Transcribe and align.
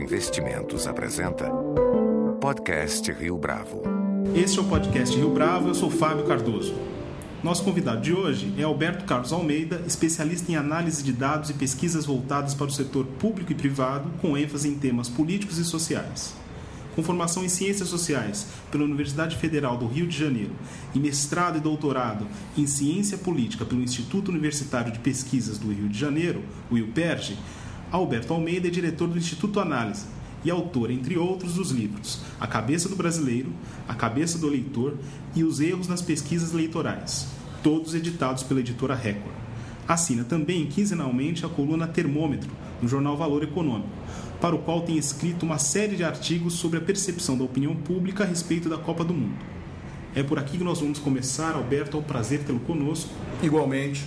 Investimentos 0.00 0.86
apresenta 0.86 1.50
Podcast 2.40 3.12
Rio 3.12 3.36
Bravo. 3.36 3.82
Este 4.34 4.58
é 4.58 4.62
o 4.62 4.64
Podcast 4.64 5.14
Rio 5.14 5.28
Bravo, 5.28 5.68
eu 5.68 5.74
sou 5.74 5.90
Fábio 5.90 6.24
Cardoso. 6.24 6.74
Nosso 7.44 7.62
convidado 7.62 8.00
de 8.00 8.14
hoje 8.14 8.54
é 8.56 8.62
Alberto 8.62 9.04
Carlos 9.04 9.30
Almeida, 9.30 9.82
especialista 9.86 10.50
em 10.50 10.56
análise 10.56 11.02
de 11.02 11.12
dados 11.12 11.50
e 11.50 11.54
pesquisas 11.54 12.06
voltadas 12.06 12.54
para 12.54 12.68
o 12.68 12.72
setor 12.72 13.04
público 13.04 13.52
e 13.52 13.54
privado, 13.54 14.10
com 14.22 14.38
ênfase 14.38 14.68
em 14.68 14.74
temas 14.74 15.10
políticos 15.10 15.58
e 15.58 15.64
sociais. 15.64 16.34
Com 16.96 17.02
formação 17.02 17.44
em 17.44 17.48
Ciências 17.48 17.88
Sociais 17.88 18.46
pela 18.70 18.84
Universidade 18.84 19.36
Federal 19.36 19.76
do 19.76 19.86
Rio 19.86 20.06
de 20.06 20.16
Janeiro 20.18 20.52
e 20.94 20.98
mestrado 20.98 21.58
e 21.58 21.60
doutorado 21.60 22.26
em 22.56 22.66
Ciência 22.66 23.18
Política 23.18 23.66
pelo 23.66 23.82
Instituto 23.82 24.30
Universitário 24.30 24.92
de 24.92 24.98
Pesquisas 24.98 25.58
do 25.58 25.70
Rio 25.70 25.88
de 25.90 25.98
Janeiro, 25.98 26.42
o 26.70 26.78
Alberto 27.90 28.32
Almeida 28.32 28.68
é 28.68 28.70
diretor 28.70 29.08
do 29.08 29.18
Instituto 29.18 29.58
Análise 29.58 30.06
e 30.44 30.50
autor, 30.50 30.90
entre 30.90 31.18
outros, 31.18 31.54
dos 31.54 31.70
livros 31.70 32.20
A 32.38 32.46
Cabeça 32.46 32.88
do 32.88 32.96
Brasileiro, 32.96 33.52
A 33.88 33.94
Cabeça 33.94 34.38
do 34.38 34.46
Eleitor 34.46 34.94
e 35.34 35.42
Os 35.42 35.60
Erros 35.60 35.88
nas 35.88 36.00
Pesquisas 36.00 36.52
Eleitorais, 36.52 37.26
todos 37.62 37.94
editados 37.94 38.42
pela 38.42 38.60
editora 38.60 38.94
Record. 38.94 39.34
Assina 39.88 40.22
também 40.22 40.66
quinzenalmente 40.66 41.44
a 41.44 41.48
coluna 41.48 41.86
Termômetro, 41.86 42.50
no 42.80 42.88
jornal 42.88 43.16
Valor 43.16 43.42
Econômico, 43.42 43.90
para 44.40 44.54
o 44.54 44.60
qual 44.60 44.82
tem 44.82 44.96
escrito 44.96 45.44
uma 45.44 45.58
série 45.58 45.96
de 45.96 46.04
artigos 46.04 46.54
sobre 46.54 46.78
a 46.78 46.80
percepção 46.80 47.36
da 47.36 47.44
opinião 47.44 47.74
pública 47.74 48.22
a 48.22 48.26
respeito 48.26 48.68
da 48.68 48.78
Copa 48.78 49.04
do 49.04 49.12
Mundo. 49.12 49.36
É 50.14 50.22
por 50.22 50.38
aqui 50.38 50.58
que 50.58 50.64
nós 50.64 50.80
vamos 50.80 50.98
começar, 51.00 51.54
Alberto, 51.54 51.96
é 51.96 52.00
um 52.00 52.04
prazer 52.04 52.44
tê-lo 52.44 52.60
conosco. 52.60 53.10
Igualmente. 53.42 54.04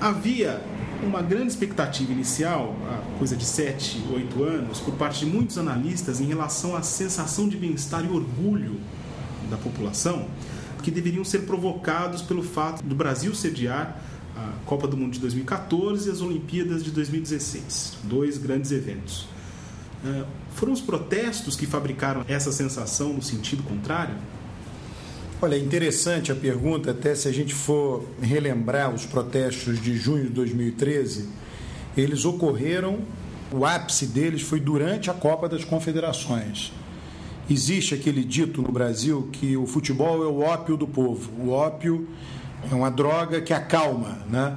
Havia 0.00 0.60
uma 1.02 1.22
grande 1.22 1.48
expectativa 1.48 2.12
inicial, 2.12 2.74
coisa 3.18 3.36
de 3.36 3.44
7, 3.44 4.04
8 4.12 4.42
anos, 4.44 4.80
por 4.80 4.94
parte 4.94 5.24
de 5.24 5.26
muitos 5.26 5.58
analistas 5.58 6.20
em 6.20 6.24
relação 6.24 6.76
à 6.76 6.82
sensação 6.82 7.48
de 7.48 7.56
bem-estar 7.56 8.04
e 8.04 8.08
orgulho 8.08 8.80
da 9.50 9.56
população, 9.56 10.26
que 10.82 10.90
deveriam 10.90 11.24
ser 11.24 11.40
provocados 11.40 12.22
pelo 12.22 12.42
fato 12.42 12.82
do 12.82 12.94
Brasil 12.94 13.34
sediar 13.34 14.00
a 14.36 14.52
Copa 14.66 14.86
do 14.86 14.96
Mundo 14.96 15.12
de 15.12 15.20
2014 15.20 16.08
e 16.08 16.12
as 16.12 16.20
Olimpíadas 16.20 16.84
de 16.84 16.90
2016, 16.90 17.98
dois 18.04 18.38
grandes 18.38 18.70
eventos. 18.70 19.26
Eh, 20.04 20.24
foram 20.54 20.72
os 20.72 20.80
protestos 20.80 21.56
que 21.56 21.66
fabricaram 21.66 22.24
essa 22.28 22.52
sensação 22.52 23.12
no 23.12 23.22
sentido 23.22 23.62
contrário? 23.62 24.14
Olha, 25.40 25.54
é 25.54 25.58
interessante 25.58 26.32
a 26.32 26.34
pergunta, 26.34 26.92
até 26.92 27.14
se 27.14 27.28
a 27.28 27.32
gente 27.32 27.52
for 27.52 28.08
relembrar 28.22 28.94
os 28.94 29.04
protestos 29.04 29.78
de 29.78 29.94
junho 29.94 30.24
de 30.24 30.30
2013, 30.30 31.28
eles 31.94 32.24
ocorreram, 32.24 33.00
o 33.52 33.66
ápice 33.66 34.06
deles 34.06 34.40
foi 34.40 34.58
durante 34.58 35.10
a 35.10 35.14
Copa 35.14 35.46
das 35.46 35.62
Confederações. 35.62 36.72
Existe 37.50 37.94
aquele 37.94 38.24
dito 38.24 38.62
no 38.62 38.72
Brasil 38.72 39.28
que 39.30 39.58
o 39.58 39.66
futebol 39.66 40.22
é 40.22 40.26
o 40.26 40.40
ópio 40.40 40.74
do 40.74 40.86
povo. 40.86 41.30
O 41.38 41.50
ópio 41.50 42.08
é 42.70 42.74
uma 42.74 42.90
droga 42.90 43.42
que 43.42 43.52
acalma, 43.52 44.24
né? 44.30 44.56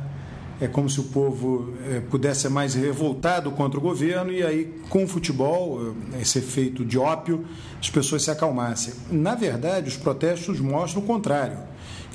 É 0.62 0.68
como 0.68 0.90
se 0.90 1.00
o 1.00 1.04
povo 1.06 1.74
é, 1.90 2.02
pudesse 2.02 2.42
ser 2.42 2.50
mais 2.50 2.74
revoltado 2.74 3.50
contra 3.52 3.80
o 3.80 3.82
governo 3.82 4.32
e 4.32 4.44
aí, 4.44 4.66
com 4.90 5.06
o 5.06 5.08
futebol, 5.08 5.96
eh, 6.14 6.22
esse 6.22 6.40
efeito 6.40 6.84
de 6.84 6.98
ópio, 6.98 7.46
as 7.80 7.90
pessoas 7.90 8.24
se 8.24 8.32
acalmassem. 8.32 8.94
Na 9.10 9.36
verdade, 9.36 9.88
os 9.88 9.96
protestos 9.96 10.60
mostram 10.60 11.02
o 11.02 11.06
contrário, 11.06 11.58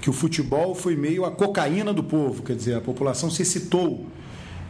que 0.01 0.11
o 0.11 0.13
futebol 0.13 0.75
foi 0.75 0.95
meio 0.95 1.25
a 1.25 1.31
cocaína 1.31 1.95
do 1.95 2.05
povo, 2.05 2.43
quer 2.43 2.55
dizer, 2.55 2.75
a 2.75 2.81
população 2.83 3.31
se 3.31 3.41
excitou 3.41 4.07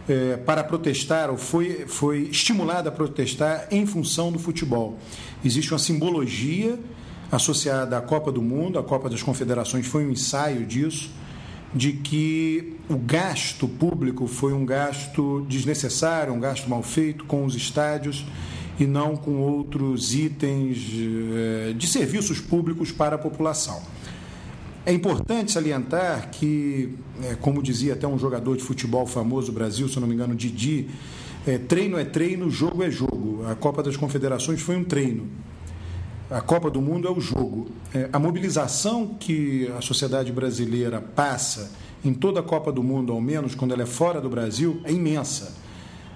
é, 0.09 0.37
para 0.37 0.63
protestar 0.63 1.29
ou 1.29 1.37
foi, 1.37 1.85
foi 1.89 2.29
estimulada 2.29 2.91
a 2.91 2.93
protestar 2.93 3.67
em 3.73 3.85
função 3.87 4.31
do 4.31 4.39
futebol. 4.39 4.99
Existe 5.45 5.73
uma 5.73 5.81
simbologia 5.81 6.79
associada 7.33 7.99
à 7.99 8.01
Copa 8.01 8.31
do 8.31 8.41
Mundo, 8.41 8.79
a 8.79 8.85
Copa 8.85 9.11
das 9.11 9.23
Confederações 9.23 9.85
foi 9.85 10.07
um 10.07 10.13
ensaio 10.13 10.65
disso 10.65 11.11
de 11.75 11.93
que 11.93 12.77
o 12.89 12.97
gasto 12.97 13.67
público 13.67 14.27
foi 14.27 14.53
um 14.53 14.65
gasto 14.65 15.45
desnecessário, 15.49 16.33
um 16.33 16.41
gasto 16.41 16.69
mal 16.69 16.83
feito 16.83 17.25
com 17.25 17.45
os 17.45 17.55
estádios 17.57 18.25
e 18.79 18.87
não 18.87 19.17
com 19.17 19.39
outros 19.39 20.15
itens 20.15 20.79
eh, 20.93 21.73
de 21.77 21.87
serviços 21.87 22.41
públicos 22.41 22.93
para 22.93 23.17
a 23.17 23.19
população. 23.19 23.81
É 24.87 24.93
importante 24.93 25.51
salientar 25.51 26.31
que, 26.31 26.95
eh, 27.23 27.37
como 27.41 27.63
dizia 27.63 27.95
até 27.95 28.07
um 28.07 28.19
jogador 28.19 28.57
de 28.57 28.63
futebol 28.63 29.07
famoso 29.07 29.49
do 29.49 29.53
Brasil, 29.53 29.89
se 29.89 29.99
não 29.99 30.07
me 30.07 30.15
engano, 30.15 30.35
Didi, 30.35 30.89
é, 31.47 31.59
treino 31.59 31.99
é 31.99 32.05
treino, 32.05 32.51
jogo 32.51 32.83
é 32.83 32.91
jogo. 32.91 33.45
A 33.47 33.55
Copa 33.55 33.83
das 33.83 33.97
Confederações 33.97 34.61
foi 34.61 34.77
um 34.77 34.85
treino. 34.85 35.29
A 36.35 36.41
Copa 36.41 36.69
do 36.69 36.83
Mundo 36.83 37.07
é 37.07 37.11
o 37.13 37.21
jogo. 37.21 37.69
É, 37.95 38.09
a 38.13 38.19
mobilização 38.19 39.15
que 39.21 39.71
a 39.79 39.81
sociedade 39.81 40.33
brasileira 40.33 41.01
passa 41.01 41.71
em 42.05 42.13
toda 42.13 42.41
a 42.41 42.43
Copa 42.43 42.73
do 42.73 42.83
Mundo, 42.83 43.13
ao 43.13 43.21
menos 43.21 43.55
quando 43.55 43.73
ela 43.73 43.85
é 43.85 43.87
fora 43.87 44.21
do 44.21 44.29
Brasil, 44.29 44.81
é 44.83 44.91
imensa. 44.91 45.55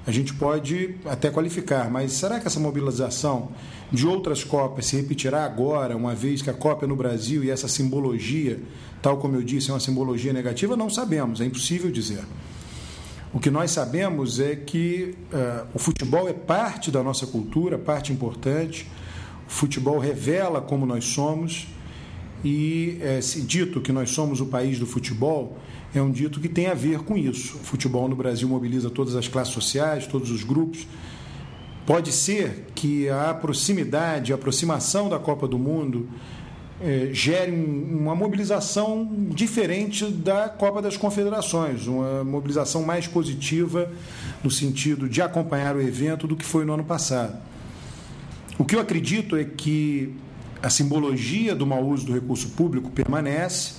A 0.04 0.10
gente 0.10 0.34
pode 0.34 0.96
até 1.04 1.30
qualificar, 1.30 1.88
mas 1.88 2.14
será 2.14 2.40
que 2.40 2.48
essa 2.48 2.58
mobilização 2.58 3.50
de 3.92 4.08
outras 4.08 4.42
Copas 4.42 4.86
se 4.86 4.96
repetirá 4.96 5.44
agora, 5.44 5.96
uma 5.96 6.16
vez 6.16 6.42
que 6.42 6.50
a 6.50 6.54
Copa 6.54 6.84
é 6.84 6.88
no 6.88 6.96
Brasil 6.96 7.44
e 7.44 7.50
essa 7.50 7.68
simbologia, 7.68 8.60
tal 9.00 9.18
como 9.18 9.36
eu 9.36 9.42
disse, 9.44 9.70
é 9.70 9.72
uma 9.72 9.78
simbologia 9.78 10.32
negativa? 10.32 10.76
Não 10.76 10.90
sabemos, 10.90 11.40
é 11.40 11.44
impossível 11.44 11.92
dizer. 11.92 12.24
O 13.32 13.38
que 13.38 13.52
nós 13.52 13.70
sabemos 13.70 14.40
é 14.40 14.56
que 14.56 15.14
uh, 15.32 15.68
o 15.72 15.78
futebol 15.78 16.28
é 16.28 16.32
parte 16.32 16.90
da 16.90 17.04
nossa 17.04 17.24
cultura, 17.24 17.78
parte 17.78 18.12
importante. 18.12 18.84
O 19.48 19.50
futebol 19.50 19.98
revela 19.98 20.60
como 20.60 20.84
nós 20.84 21.06
somos 21.06 21.66
e 22.44 22.98
é, 23.00 23.18
esse 23.18 23.40
dito 23.40 23.80
que 23.80 23.90
nós 23.90 24.10
somos 24.10 24.40
o 24.40 24.46
país 24.46 24.78
do 24.78 24.86
futebol 24.86 25.58
é 25.94 26.02
um 26.02 26.10
dito 26.10 26.38
que 26.38 26.48
tem 26.48 26.66
a 26.66 26.74
ver 26.74 27.00
com 27.00 27.16
isso. 27.16 27.56
O 27.56 27.60
futebol 27.60 28.06
no 28.08 28.14
Brasil 28.14 28.46
mobiliza 28.46 28.90
todas 28.90 29.16
as 29.16 29.26
classes 29.26 29.54
sociais, 29.54 30.06
todos 30.06 30.30
os 30.30 30.44
grupos. 30.44 30.86
Pode 31.86 32.12
ser 32.12 32.66
que 32.74 33.08
a 33.08 33.32
proximidade, 33.32 34.32
a 34.32 34.36
aproximação 34.36 35.08
da 35.08 35.18
Copa 35.18 35.48
do 35.48 35.58
Mundo 35.58 36.06
é, 36.80 37.08
gere 37.12 37.50
uma 37.50 38.14
mobilização 38.14 39.10
diferente 39.30 40.04
da 40.04 40.48
Copa 40.48 40.82
das 40.82 40.96
Confederações, 40.96 41.86
uma 41.86 42.22
mobilização 42.22 42.82
mais 42.82 43.06
positiva 43.06 43.90
no 44.44 44.50
sentido 44.50 45.08
de 45.08 45.22
acompanhar 45.22 45.74
o 45.74 45.80
evento 45.80 46.28
do 46.28 46.36
que 46.36 46.44
foi 46.44 46.64
no 46.66 46.74
ano 46.74 46.84
passado. 46.84 47.36
O 48.58 48.64
que 48.64 48.74
eu 48.74 48.80
acredito 48.80 49.36
é 49.36 49.44
que 49.44 50.14
a 50.60 50.68
simbologia 50.68 51.54
do 51.54 51.64
mau 51.64 51.86
uso 51.86 52.06
do 52.06 52.12
recurso 52.12 52.50
público 52.50 52.90
permanece 52.90 53.74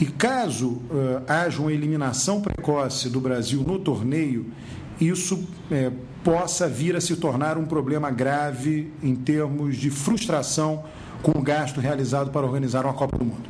e 0.00 0.06
caso 0.06 0.68
uh, 0.68 1.22
haja 1.28 1.60
uma 1.60 1.70
eliminação 1.70 2.40
precoce 2.40 3.10
do 3.10 3.20
Brasil 3.20 3.62
no 3.62 3.78
torneio, 3.78 4.50
isso 4.98 5.34
uh, 5.36 5.92
possa 6.24 6.66
vir 6.66 6.96
a 6.96 7.00
se 7.00 7.16
tornar 7.16 7.58
um 7.58 7.66
problema 7.66 8.10
grave 8.10 8.90
em 9.02 9.14
termos 9.14 9.76
de 9.76 9.90
frustração 9.90 10.84
com 11.22 11.38
o 11.38 11.42
gasto 11.42 11.80
realizado 11.80 12.30
para 12.30 12.46
organizar 12.46 12.86
uma 12.86 12.94
Copa 12.94 13.18
do 13.18 13.24
Mundo. 13.26 13.48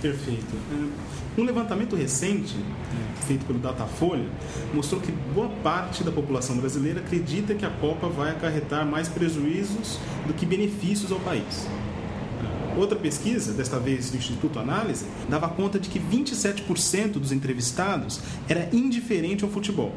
Perfeito. 0.00 0.56
Um 1.36 1.44
levantamento 1.44 1.96
recente, 1.96 2.54
feito 3.26 3.46
pelo 3.46 3.58
Datafolha, 3.58 4.28
mostrou 4.74 5.00
que 5.00 5.10
boa 5.10 5.48
parte 5.62 6.04
da 6.04 6.12
população 6.12 6.58
brasileira 6.58 7.00
acredita 7.00 7.54
que 7.54 7.64
a 7.64 7.70
Copa 7.70 8.06
vai 8.06 8.30
acarretar 8.30 8.84
mais 8.84 9.08
prejuízos 9.08 9.98
do 10.26 10.34
que 10.34 10.44
benefícios 10.44 11.10
ao 11.10 11.18
país. 11.20 11.66
Outra 12.76 12.98
pesquisa, 12.98 13.52
desta 13.52 13.78
vez 13.78 14.10
do 14.10 14.16
Instituto 14.18 14.58
Análise, 14.58 15.06
dava 15.28 15.48
conta 15.48 15.78
de 15.78 15.88
que 15.88 15.98
27% 15.98 17.12
dos 17.12 17.32
entrevistados 17.32 18.20
era 18.46 18.68
indiferente 18.72 19.42
ao 19.42 19.50
futebol. 19.50 19.94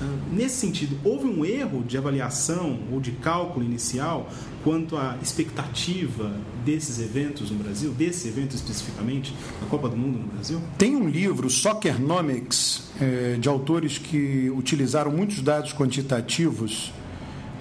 Ah, 0.00 0.06
nesse 0.32 0.56
sentido, 0.56 0.96
houve 1.04 1.26
um 1.26 1.44
erro 1.44 1.84
de 1.84 1.98
avaliação 1.98 2.78
ou 2.90 3.00
de 3.00 3.12
cálculo 3.12 3.64
inicial 3.64 4.30
quanto 4.64 4.96
à 4.96 5.16
expectativa 5.22 6.32
desses 6.64 6.98
eventos 6.98 7.50
no 7.50 7.58
Brasil, 7.58 7.90
desse 7.92 8.28
evento 8.28 8.56
especificamente, 8.56 9.34
a 9.62 9.66
Copa 9.66 9.88
do 9.88 9.96
Mundo 9.96 10.18
no 10.18 10.26
Brasil? 10.28 10.60
Tem 10.78 10.96
um 10.96 11.08
livro, 11.08 11.50
Soccernomics, 11.50 12.90
eh, 13.00 13.36
de 13.38 13.48
autores 13.48 13.98
que 13.98 14.50
utilizaram 14.50 15.10
muitos 15.10 15.42
dados 15.42 15.72
quantitativos 15.74 16.92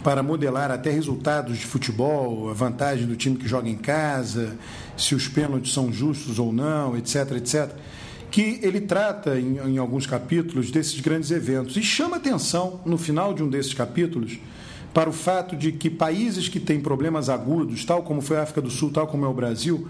para 0.02 0.24
modelar 0.24 0.72
até 0.72 0.90
resultados 0.90 1.58
de 1.58 1.66
futebol, 1.66 2.50
a 2.50 2.54
vantagem 2.54 3.06
do 3.06 3.18
time 3.18 3.36
que 3.36 3.48
joga 3.48 3.68
em 3.68 3.76
casa, 3.76 4.58
se 4.96 5.14
os 5.14 5.28
pênaltis 5.28 5.74
são 5.74 5.92
justos 5.92 6.40
ou 6.40 6.54
não, 6.54 6.96
etc, 6.96 7.34
etc 7.36 7.76
que 8.32 8.60
ele 8.62 8.82
trata 8.82 9.40
em, 9.40 9.58
em, 9.58 9.78
alguns 9.78 10.06
capítulos 10.06 10.70
desses 10.72 11.00
grandes 11.00 11.32
eventos 11.32 11.76
e 11.78 11.84
chama 11.84 12.18
atenção 12.18 12.82
no 12.86 12.98
final 12.98 13.34
de 13.34 13.44
um 13.44 13.50
desses 13.50 13.74
capítulos 13.74 14.40
para 14.94 15.10
o 15.10 15.14
fato 15.14 15.56
de 15.56 15.72
que 15.72 15.90
países 15.90 16.48
que 16.48 16.60
têm 16.60 16.80
problemas 16.80 17.30
agudos, 17.30 17.86
tal 17.86 18.04
como 18.04 18.22
foi 18.22 18.38
a 18.38 18.44
África 18.44 18.62
do 18.62 18.70
Sul, 18.70 18.92
tal 18.92 19.08
como 19.08 19.26
é 19.26 19.28
o 19.28 19.34
Brasil, 19.34 19.88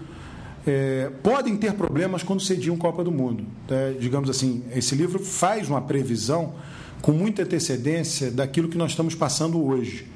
é, 0.66 1.10
podem 1.22 1.56
ter 1.56 1.72
problemas 1.72 2.22
quando 2.22 2.40
sediam 2.40 2.76
Copa 2.76 3.02
do 3.02 3.10
Mundo. 3.10 3.44
É, 3.68 3.94
digamos 3.98 4.28
assim, 4.28 4.62
esse 4.74 4.94
livro 4.94 5.18
faz 5.18 5.68
uma 5.68 5.80
previsão 5.80 6.54
com 7.00 7.12
muita 7.12 7.42
antecedência 7.42 8.30
daquilo 8.30 8.68
que 8.68 8.76
nós 8.76 8.90
estamos 8.90 9.14
passando 9.14 9.62
hoje. 9.64 10.06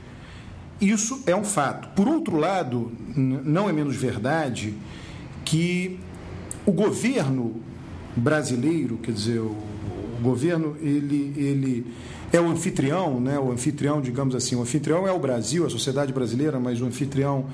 Isso 0.81 1.23
é 1.27 1.35
um 1.35 1.45
fato. 1.45 1.89
Por 1.95 2.09
outro 2.09 2.37
lado, 2.37 2.93
não 3.17 3.69
é 3.69 3.73
menos 3.73 3.97
verdade 3.97 4.75
que 5.45 5.99
o 6.67 6.73
governo 6.73 7.63
brasileiro, 8.17 8.97
quer 8.99 9.13
dizer, 9.13 9.39
o, 9.39 9.51
o 9.51 10.19
governo, 10.23 10.77
ele, 10.81 11.33
ele 11.37 11.87
é 12.33 12.41
o 12.41 12.49
anfitrião, 12.49 13.21
né? 13.21 13.39
o 13.39 13.51
anfitrião, 13.53 14.01
digamos 14.01 14.35
assim, 14.35 14.57
o 14.57 14.63
anfitrião 14.63 15.07
é 15.07 15.13
o 15.13 15.19
Brasil, 15.19 15.67
a 15.67 15.71
sociedade 15.71 16.13
brasileira, 16.13 16.59
mas 16.59 16.81
o 16.81 16.87
anfitrião 16.87 17.47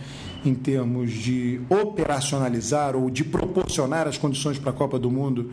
em 0.44 0.54
termos 0.54 1.10
de 1.12 1.60
operacionalizar 1.68 2.96
ou 2.96 3.10
de 3.10 3.24
proporcionar 3.24 4.08
as 4.08 4.16
condições 4.16 4.58
para 4.58 4.70
a 4.70 4.72
Copa 4.72 4.98
do 4.98 5.10
Mundo 5.10 5.50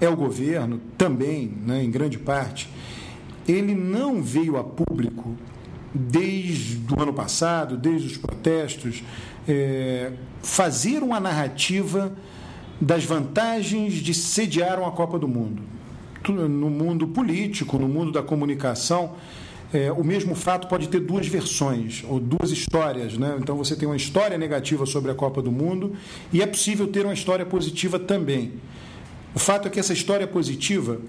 é 0.00 0.08
o 0.08 0.16
governo 0.16 0.80
também, 0.96 1.52
né, 1.64 1.82
em 1.82 1.90
grande 1.90 2.18
parte. 2.18 2.68
Ele 3.48 3.74
não 3.74 4.22
veio 4.22 4.56
a 4.56 4.64
público 4.64 5.36
desde 5.92 6.80
o 6.92 7.00
ano 7.00 7.12
passado, 7.12 7.76
desde 7.76 8.06
os 8.06 8.16
protestos, 8.16 9.02
é, 9.46 10.12
fazer 10.42 11.02
uma 11.02 11.20
narrativa 11.20 12.12
das 12.82 13.04
vantagens 13.04 13.94
de 13.94 14.12
sediar 14.12 14.80
uma 14.80 14.90
Copa 14.90 15.16
do 15.16 15.28
Mundo. 15.28 15.62
No 16.28 16.68
mundo 16.68 17.06
político, 17.06 17.78
no 17.78 17.86
mundo 17.86 18.10
da 18.10 18.22
comunicação, 18.22 19.14
é, 19.72 19.92
o 19.92 20.02
mesmo 20.02 20.34
fato 20.34 20.66
pode 20.66 20.88
ter 20.88 20.98
duas 20.98 21.28
versões, 21.28 22.04
ou 22.08 22.18
duas 22.18 22.50
histórias. 22.50 23.16
Né? 23.16 23.36
Então 23.40 23.56
você 23.56 23.76
tem 23.76 23.86
uma 23.86 23.96
história 23.96 24.36
negativa 24.36 24.84
sobre 24.84 25.12
a 25.12 25.14
Copa 25.14 25.40
do 25.40 25.52
Mundo 25.52 25.92
e 26.32 26.42
é 26.42 26.46
possível 26.46 26.88
ter 26.88 27.04
uma 27.04 27.14
história 27.14 27.46
positiva 27.46 28.00
também. 28.00 28.54
O 29.32 29.38
fato 29.38 29.68
é 29.68 29.70
que 29.70 29.78
essa 29.78 29.92
história 29.92 30.26
positiva 30.26 31.00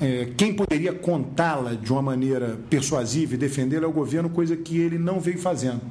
é, 0.00 0.30
quem 0.36 0.54
poderia 0.54 0.94
contá-la 0.94 1.74
de 1.74 1.92
uma 1.92 2.02
maneira 2.02 2.58
persuasiva 2.70 3.34
e 3.34 3.36
defendê-la 3.36 3.84
é 3.84 3.88
o 3.88 3.92
governo, 3.92 4.30
coisa 4.30 4.56
que 4.56 4.78
ele 4.78 4.98
não 4.98 5.20
veio 5.20 5.38
fazendo. 5.38 5.82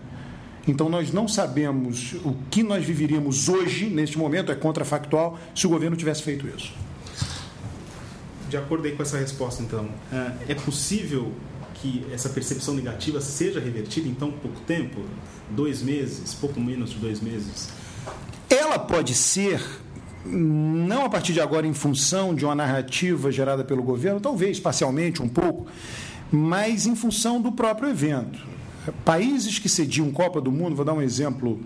Então 0.67 0.89
nós 0.89 1.11
não 1.11 1.27
sabemos 1.27 2.13
o 2.23 2.35
que 2.49 2.61
nós 2.61 2.85
viveríamos 2.85 3.49
hoje, 3.49 3.85
neste 3.87 4.17
momento, 4.17 4.51
é 4.51 4.55
contrafactual, 4.55 5.39
se 5.55 5.65
o 5.65 5.69
governo 5.69 5.97
tivesse 5.97 6.21
feito 6.21 6.47
isso. 6.47 6.73
De 8.49 8.57
acordo 8.57 8.89
com 8.91 9.01
essa 9.01 9.17
resposta, 9.17 9.63
então, 9.63 9.89
é, 10.11 10.51
é 10.51 10.55
possível 10.55 11.31
que 11.75 12.05
essa 12.11 12.29
percepção 12.29 12.75
negativa 12.75 13.19
seja 13.19 13.59
revertida 13.59 14.07
em 14.07 14.13
tão 14.13 14.31
pouco 14.31 14.59
tempo? 14.61 15.01
Dois 15.49 15.81
meses, 15.81 16.33
pouco 16.33 16.59
menos 16.59 16.91
de 16.91 16.97
dois 16.97 17.19
meses? 17.19 17.69
Ela 18.49 18.77
pode 18.77 19.15
ser 19.15 19.61
não 20.25 21.03
a 21.05 21.09
partir 21.09 21.33
de 21.33 21.41
agora 21.41 21.65
em 21.65 21.73
função 21.73 22.35
de 22.35 22.45
uma 22.45 22.53
narrativa 22.53 23.31
gerada 23.31 23.63
pelo 23.63 23.81
governo, 23.81 24.19
talvez 24.19 24.59
parcialmente 24.59 25.21
um 25.21 25.27
pouco, 25.27 25.65
mas 26.31 26.85
em 26.85 26.95
função 26.95 27.41
do 27.41 27.51
próprio 27.51 27.89
evento. 27.89 28.39
Países 29.05 29.59
que 29.59 29.69
cediam 29.69 30.11
Copa 30.11 30.41
do 30.41 30.51
Mundo, 30.51 30.75
vou 30.75 30.85
dar 30.85 30.93
um 30.93 31.01
exemplo 31.01 31.59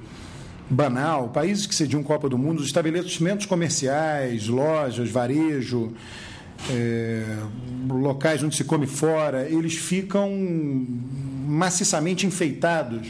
banal, 0.69 1.29
países 1.29 1.65
que 1.65 1.75
cediam 1.75 2.03
Copa 2.03 2.27
do 2.27 2.37
Mundo, 2.37 2.59
os 2.59 2.65
estabelecimentos 2.65 3.45
comerciais, 3.45 4.47
lojas, 4.47 5.09
varejo, 5.09 5.93
é, 6.69 7.23
locais 7.87 8.43
onde 8.43 8.55
se 8.55 8.63
come 8.63 8.87
fora, 8.87 9.47
eles 9.47 9.75
ficam 9.75 10.29
maciçamente 11.47 12.25
enfeitados 12.25 13.07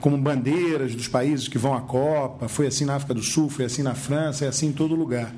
como 0.00 0.16
bandeiras 0.16 0.94
dos 0.94 1.06
países 1.06 1.46
que 1.46 1.58
vão 1.58 1.74
à 1.74 1.80
Copa. 1.80 2.48
Foi 2.48 2.66
assim 2.66 2.84
na 2.84 2.94
África 2.94 3.12
do 3.12 3.22
Sul, 3.22 3.50
foi 3.50 3.66
assim 3.66 3.82
na 3.82 3.94
França, 3.94 4.46
é 4.46 4.48
assim 4.48 4.68
em 4.68 4.72
todo 4.72 4.94
lugar. 4.94 5.34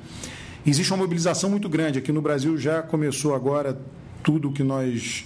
Existe 0.65 0.91
uma 0.91 0.97
mobilização 0.97 1.49
muito 1.49 1.67
grande. 1.67 1.99
Aqui 1.99 2.11
no 2.11 2.21
Brasil 2.21 2.57
já 2.57 2.81
começou 2.81 3.35
agora 3.35 3.77
tudo 4.23 4.51
que 4.51 4.63
nós 4.63 5.25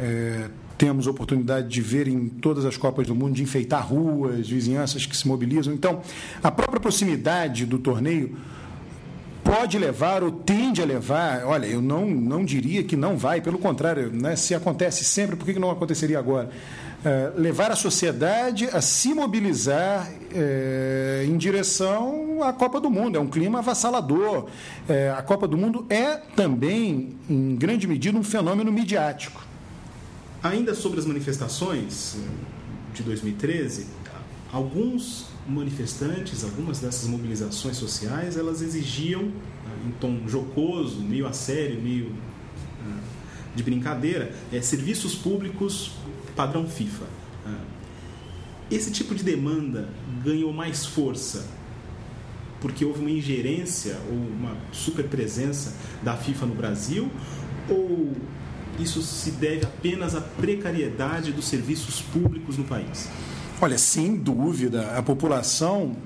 é, 0.00 0.48
temos 0.76 1.06
oportunidade 1.06 1.68
de 1.68 1.80
ver 1.80 2.08
em 2.08 2.28
todas 2.28 2.64
as 2.64 2.76
Copas 2.76 3.06
do 3.06 3.14
Mundo, 3.14 3.34
de 3.34 3.42
enfeitar 3.42 3.86
ruas, 3.86 4.48
vizinhanças 4.48 5.06
que 5.06 5.16
se 5.16 5.26
mobilizam. 5.26 5.72
Então, 5.72 6.00
a 6.42 6.50
própria 6.50 6.80
proximidade 6.80 7.64
do 7.64 7.78
torneio 7.78 8.36
pode 9.44 9.78
levar 9.78 10.22
ou 10.22 10.30
tende 10.30 10.80
a 10.80 10.84
levar, 10.86 11.44
olha, 11.44 11.66
eu 11.66 11.82
não, 11.82 12.06
não 12.06 12.44
diria 12.44 12.82
que 12.82 12.96
não 12.96 13.16
vai, 13.16 13.42
pelo 13.42 13.58
contrário, 13.58 14.10
né, 14.10 14.34
se 14.34 14.54
acontece 14.54 15.04
sempre, 15.04 15.36
por 15.36 15.44
que 15.44 15.58
não 15.58 15.70
aconteceria 15.70 16.18
agora? 16.18 16.48
É, 17.04 17.32
levar 17.36 17.70
a 17.70 17.76
sociedade 17.76 18.66
a 18.72 18.80
se 18.80 19.12
mobilizar 19.12 20.10
é, 20.34 21.26
em 21.28 21.36
direção 21.36 22.42
à 22.42 22.50
Copa 22.50 22.80
do 22.80 22.90
Mundo. 22.90 23.18
É 23.18 23.20
um 23.20 23.26
clima 23.26 23.58
avassalador. 23.58 24.46
É, 24.88 25.10
a 25.10 25.20
Copa 25.20 25.46
do 25.46 25.58
Mundo 25.58 25.84
é 25.90 26.16
também, 26.34 27.10
em 27.28 27.56
grande 27.56 27.86
medida, 27.86 28.16
um 28.18 28.24
fenômeno 28.24 28.72
midiático. 28.72 29.43
Ainda 30.44 30.74
sobre 30.74 31.00
as 31.00 31.06
manifestações 31.06 32.16
de 32.92 33.02
2013, 33.02 33.86
alguns 34.52 35.26
manifestantes, 35.48 36.44
algumas 36.44 36.80
dessas 36.80 37.08
mobilizações 37.08 37.78
sociais, 37.78 38.36
elas 38.36 38.60
exigiam, 38.62 39.32
em 39.86 39.90
tom 39.98 40.28
jocoso, 40.28 41.00
meio 41.00 41.26
a 41.26 41.32
sério, 41.32 41.80
meio 41.80 42.14
de 43.54 43.62
brincadeira, 43.62 44.34
é, 44.52 44.60
serviços 44.60 45.14
públicos 45.14 45.92
padrão 46.34 46.68
FIFA. 46.68 47.04
Ah, 47.46 47.64
esse 48.70 48.90
tipo 48.90 49.14
de 49.14 49.22
demanda 49.22 49.88
ganhou 50.22 50.52
mais 50.52 50.84
força 50.84 51.46
porque 52.60 52.84
houve 52.84 53.00
uma 53.00 53.10
ingerência 53.10 53.98
ou 54.08 54.16
uma 54.16 54.56
super 54.72 55.06
presença 55.06 55.74
da 56.02 56.16
FIFA 56.16 56.46
no 56.46 56.54
Brasil 56.54 57.10
ou 57.68 58.12
isso 58.78 59.02
se 59.02 59.30
deve 59.32 59.64
apenas 59.64 60.14
à 60.14 60.20
precariedade 60.20 61.32
dos 61.32 61.46
serviços 61.46 62.00
públicos 62.00 62.58
no 62.58 62.64
país? 62.64 63.08
Olha, 63.60 63.78
sem 63.78 64.16
dúvida, 64.16 64.96
a 64.96 65.02
população, 65.02 65.96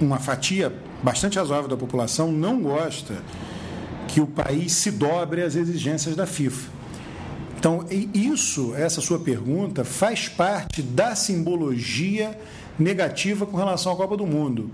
uma 0.00 0.18
fatia 0.18 0.72
bastante 1.02 1.38
razoável 1.38 1.68
da 1.68 1.76
população, 1.76 2.32
não 2.32 2.60
gosta 2.60 3.22
que 4.08 4.20
o 4.20 4.26
país 4.26 4.72
se 4.72 4.90
dobre 4.90 5.42
às 5.42 5.54
exigências 5.54 6.16
da 6.16 6.26
FIFA. 6.26 6.70
Então, 7.58 7.84
isso, 8.14 8.74
essa 8.74 9.00
sua 9.00 9.18
pergunta, 9.18 9.84
faz 9.84 10.28
parte 10.28 10.82
da 10.82 11.14
simbologia 11.14 12.38
negativa 12.78 13.46
com 13.46 13.56
relação 13.56 13.92
à 13.92 13.96
Copa 13.96 14.16
do 14.16 14.26
Mundo. 14.26 14.70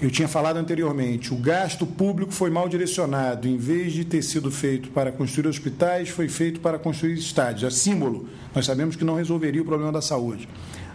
Eu 0.00 0.10
tinha 0.10 0.26
falado 0.26 0.56
anteriormente, 0.56 1.34
o 1.34 1.36
gasto 1.36 1.84
público 1.86 2.32
foi 2.32 2.48
mal 2.48 2.66
direcionado. 2.70 3.46
Em 3.46 3.58
vez 3.58 3.92
de 3.92 4.02
ter 4.02 4.22
sido 4.22 4.50
feito 4.50 4.88
para 4.90 5.12
construir 5.12 5.46
hospitais, 5.46 6.08
foi 6.08 6.26
feito 6.26 6.58
para 6.60 6.78
construir 6.78 7.12
estádios. 7.14 7.64
É 7.64 7.70
símbolo. 7.76 8.26
Nós 8.54 8.64
sabemos 8.64 8.96
que 8.96 9.04
não 9.04 9.14
resolveria 9.14 9.60
o 9.60 9.64
problema 9.64 9.92
da 9.92 10.00
saúde. 10.00 10.48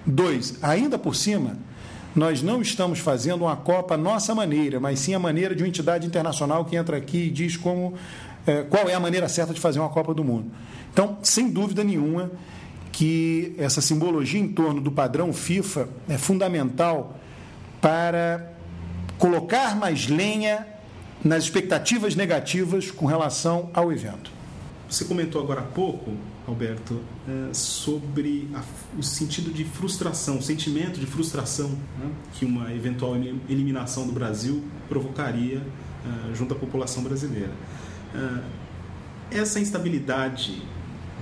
Dois, 0.03 0.57
ainda 0.59 0.97
por 0.97 1.15
cima, 1.15 1.55
nós 2.15 2.41
não 2.41 2.63
estamos 2.63 2.97
fazendo 2.97 3.43
uma 3.43 3.55
Copa 3.55 3.93
à 3.93 3.97
nossa 3.97 4.33
maneira, 4.33 4.79
mas 4.79 4.99
sim 4.99 5.13
a 5.13 5.19
maneira 5.19 5.53
de 5.53 5.61
uma 5.61 5.69
entidade 5.69 6.07
internacional 6.07 6.65
que 6.65 6.75
entra 6.75 6.97
aqui 6.97 7.27
e 7.27 7.29
diz 7.29 7.55
como, 7.57 7.93
é, 8.47 8.63
qual 8.63 8.89
é 8.89 8.95
a 8.95 8.99
maneira 8.99 9.29
certa 9.29 9.53
de 9.53 9.59
fazer 9.59 9.79
uma 9.79 9.89
Copa 9.89 10.15
do 10.15 10.23
Mundo. 10.23 10.49
Então, 10.91 11.19
sem 11.21 11.51
dúvida 11.51 11.83
nenhuma, 11.83 12.31
que 12.91 13.53
essa 13.59 13.81
simbologia 13.81 14.39
em 14.39 14.47
torno 14.47 14.81
do 14.81 14.91
padrão 14.91 15.31
FIFA 15.31 15.89
é 16.09 16.17
fundamental 16.17 17.19
para 17.79 18.54
colocar 19.17 19.75
mais 19.75 20.07
lenha 20.07 20.67
nas 21.23 21.43
expectativas 21.43 22.15
negativas 22.15 22.91
com 22.91 23.05
relação 23.05 23.69
ao 23.73 23.91
evento. 23.91 24.31
Você 24.87 25.05
comentou 25.05 25.41
agora 25.41 25.61
há 25.61 25.63
pouco, 25.63 26.11
Alberto, 26.47 27.01
é, 27.27 27.53
sobre 27.53 28.47
o 28.97 29.01
sentido 29.01 29.51
de 29.51 29.65
frustração, 29.65 30.37
o 30.37 30.41
sentimento 30.41 30.99
de 30.99 31.07
frustração 31.07 31.69
né, 31.69 32.11
que 32.33 32.45
uma 32.45 32.71
eventual 32.71 33.15
eliminação 33.49 34.05
do 34.05 34.13
Brasil 34.13 34.63
provocaria 34.87 35.57
é, 35.57 36.35
junto 36.35 36.53
à 36.53 36.57
população 36.57 37.01
brasileira. 37.01 37.51
É, 38.13 39.39
essa 39.39 39.59
instabilidade 39.59 40.61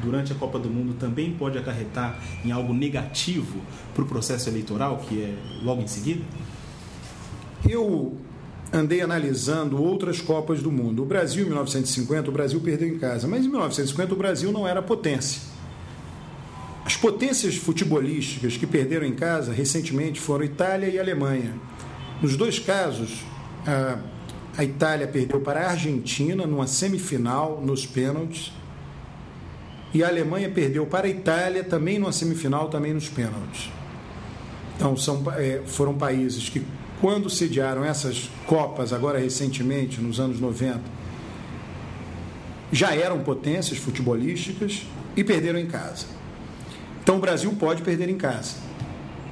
durante 0.01 0.33
a 0.33 0.35
Copa 0.35 0.59
do 0.59 0.69
Mundo 0.69 0.95
também 0.99 1.33
pode 1.33 1.57
acarretar 1.57 2.19
em 2.43 2.51
algo 2.51 2.73
negativo 2.73 3.61
para 3.93 4.03
o 4.03 4.07
processo 4.07 4.49
eleitoral, 4.49 4.97
que 4.97 5.21
é 5.21 5.35
logo 5.63 5.81
em 5.81 5.87
seguida? 5.87 6.21
Eu 7.67 8.17
andei 8.71 9.01
analisando 9.01 9.81
outras 9.81 10.19
Copas 10.19 10.61
do 10.61 10.71
Mundo. 10.71 11.03
O 11.03 11.05
Brasil, 11.05 11.43
em 11.43 11.47
1950, 11.47 12.29
o 12.29 12.33
Brasil 12.33 12.59
perdeu 12.59 12.87
em 12.87 12.97
casa, 12.97 13.27
mas 13.27 13.45
em 13.45 13.49
1950 13.49 14.13
o 14.13 14.17
Brasil 14.17 14.51
não 14.51 14.67
era 14.67 14.81
potência. 14.81 15.41
As 16.85 16.97
potências 16.97 17.55
futebolísticas 17.55 18.57
que 18.57 18.67
perderam 18.67 19.05
em 19.05 19.13
casa 19.13 19.53
recentemente 19.53 20.19
foram 20.19 20.43
Itália 20.43 20.87
e 20.87 20.99
Alemanha. 20.99 21.53
Nos 22.21 22.35
dois 22.35 22.59
casos, 22.59 23.23
a, 23.65 23.99
a 24.57 24.63
Itália 24.63 25.07
perdeu 25.07 25.39
para 25.39 25.61
a 25.61 25.69
Argentina 25.71 26.45
numa 26.45 26.67
semifinal 26.67 27.61
nos 27.63 27.85
pênaltis 27.85 28.51
e 29.93 30.03
a 30.03 30.07
Alemanha 30.07 30.49
perdeu 30.49 30.85
para 30.85 31.07
a 31.07 31.09
Itália 31.09 31.63
também 31.63 31.99
numa 31.99 32.11
semifinal, 32.11 32.67
também 32.67 32.93
nos 32.93 33.07
pênaltis. 33.07 33.71
Então 34.75 34.97
são, 34.97 35.23
é, 35.37 35.61
foram 35.65 35.93
países 35.93 36.49
que, 36.49 36.61
quando 37.03 37.29
sediaram 37.29 37.83
essas 37.83 38.29
Copas, 38.47 38.93
agora 38.93 39.19
recentemente, 39.19 39.99
nos 39.99 40.21
anos 40.21 40.39
90, 40.39 40.79
já 42.71 42.95
eram 42.95 43.19
potências 43.19 43.77
futebolísticas 43.77 44.83
e 45.13 45.21
perderam 45.21 45.59
em 45.59 45.65
casa. 45.65 46.05
Então 47.03 47.17
o 47.17 47.19
Brasil 47.19 47.53
pode 47.59 47.81
perder 47.81 48.07
em 48.07 48.15
casa. 48.15 48.55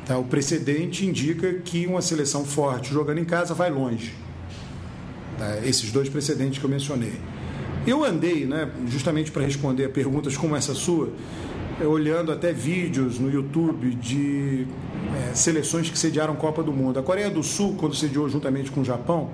Tá? 0.06 0.18
O 0.18 0.26
precedente 0.26 1.06
indica 1.06 1.54
que 1.64 1.88
uma 1.88 2.02
seleção 2.02 2.44
forte 2.44 2.92
jogando 2.92 3.20
em 3.20 3.24
casa 3.24 3.54
vai 3.54 3.72
longe. 3.72 4.14
Tá? 5.38 5.66
Esses 5.66 5.94
dois 5.94 6.10
precedentes 6.10 6.60
que 6.60 6.66
eu 6.66 6.70
mencionei. 6.70 7.14
Eu 7.88 8.04
andei, 8.04 8.46
né, 8.46 8.70
justamente 8.90 9.32
para 9.32 9.44
responder 9.44 9.86
a 9.86 9.90
perguntas 9.90 10.36
como 10.36 10.58
essa 10.58 10.74
sua, 10.74 11.14
é, 11.80 11.88
olhando 11.88 12.34
até 12.34 12.52
vídeos 12.52 13.18
no 13.18 13.32
YouTube 13.32 13.96
de 13.96 14.68
é, 15.30 15.36
seleções 15.36 15.90
que 15.90 15.98
sediaram 15.98 16.36
Copa 16.36 16.64
do 16.64 16.72
Mundo. 16.72 17.00
A 17.00 17.04
Coreia 17.04 17.30
do 17.30 17.44
Sul, 17.44 17.76
quando 17.78 17.96
sediou 17.96 18.28
juntamente 18.28 18.72
com 18.72 18.82
o 18.82 18.86
Japão, 18.86 19.30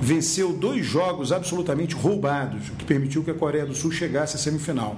venceu 0.00 0.52
dois 0.52 0.84
jogos 0.84 1.32
absolutamente 1.32 1.94
roubados, 1.94 2.68
o 2.68 2.72
que 2.72 2.84
permitiu 2.84 3.22
que 3.22 3.30
a 3.30 3.34
Coreia 3.34 3.64
do 3.64 3.74
Sul 3.74 3.90
chegasse 3.90 4.36
à 4.36 4.38
semifinal. 4.38 4.96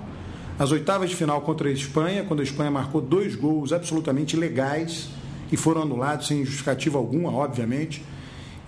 As 0.58 0.72
oitavas 0.72 1.10
de 1.10 1.16
final 1.16 1.42
contra 1.42 1.68
a 1.68 1.72
Espanha, 1.72 2.24
quando 2.24 2.40
a 2.40 2.42
Espanha 2.42 2.70
marcou 2.70 3.00
dois 3.00 3.34
gols 3.34 3.72
absolutamente 3.72 4.36
legais 4.36 5.08
e 5.52 5.56
foram 5.56 5.82
anulados 5.82 6.26
sem 6.26 6.44
justificativa 6.44 6.96
alguma, 6.96 7.30
obviamente. 7.30 8.02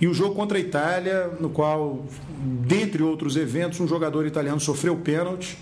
E 0.00 0.06
o 0.06 0.14
jogo 0.14 0.34
contra 0.34 0.58
a 0.58 0.60
Itália, 0.60 1.30
no 1.40 1.48
qual, 1.48 2.04
dentre 2.66 3.02
outros 3.02 3.36
eventos, 3.36 3.80
um 3.80 3.88
jogador 3.88 4.26
italiano 4.26 4.60
sofreu 4.60 4.96
pênalti. 4.96 5.58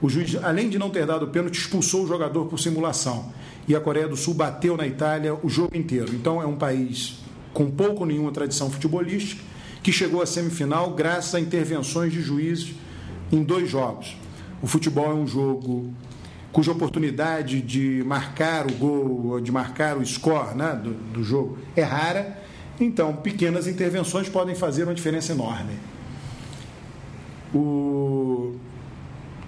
O 0.00 0.08
juiz, 0.08 0.36
além 0.42 0.68
de 0.68 0.78
não 0.78 0.90
ter 0.90 1.06
dado 1.06 1.28
pênalti, 1.28 1.58
expulsou 1.58 2.04
o 2.04 2.06
jogador 2.06 2.46
por 2.46 2.58
simulação. 2.58 3.32
E 3.66 3.74
a 3.74 3.80
Coreia 3.80 4.06
do 4.06 4.16
Sul 4.16 4.34
bateu 4.34 4.76
na 4.76 4.86
Itália 4.86 5.34
o 5.34 5.48
jogo 5.48 5.76
inteiro. 5.76 6.14
Então 6.14 6.40
é 6.42 6.46
um 6.46 6.56
país 6.56 7.20
com 7.52 7.70
pouco 7.70 8.00
ou 8.00 8.06
nenhuma 8.06 8.30
tradição 8.30 8.70
futebolística 8.70 9.42
que 9.82 9.90
chegou 9.90 10.20
à 10.20 10.26
semifinal 10.26 10.90
graças 10.90 11.34
a 11.34 11.40
intervenções 11.40 12.12
de 12.12 12.20
juízes 12.20 12.74
em 13.32 13.42
dois 13.42 13.70
jogos. 13.70 14.16
O 14.62 14.66
futebol 14.66 15.10
é 15.10 15.14
um 15.14 15.26
jogo 15.26 15.92
cuja 16.52 16.72
oportunidade 16.72 17.60
de 17.60 18.02
marcar 18.04 18.66
o 18.66 18.72
gol, 18.74 19.40
de 19.40 19.52
marcar 19.52 19.96
o 19.96 20.04
score 20.04 20.54
né, 20.54 20.78
do, 20.82 20.92
do 20.92 21.22
jogo 21.22 21.58
é 21.74 21.82
rara 21.82 22.46
então, 22.80 23.14
pequenas 23.14 23.66
intervenções 23.66 24.28
podem 24.28 24.54
fazer 24.54 24.84
uma 24.84 24.94
diferença 24.94 25.32
enorme. 25.32 25.72
O... 27.54 28.35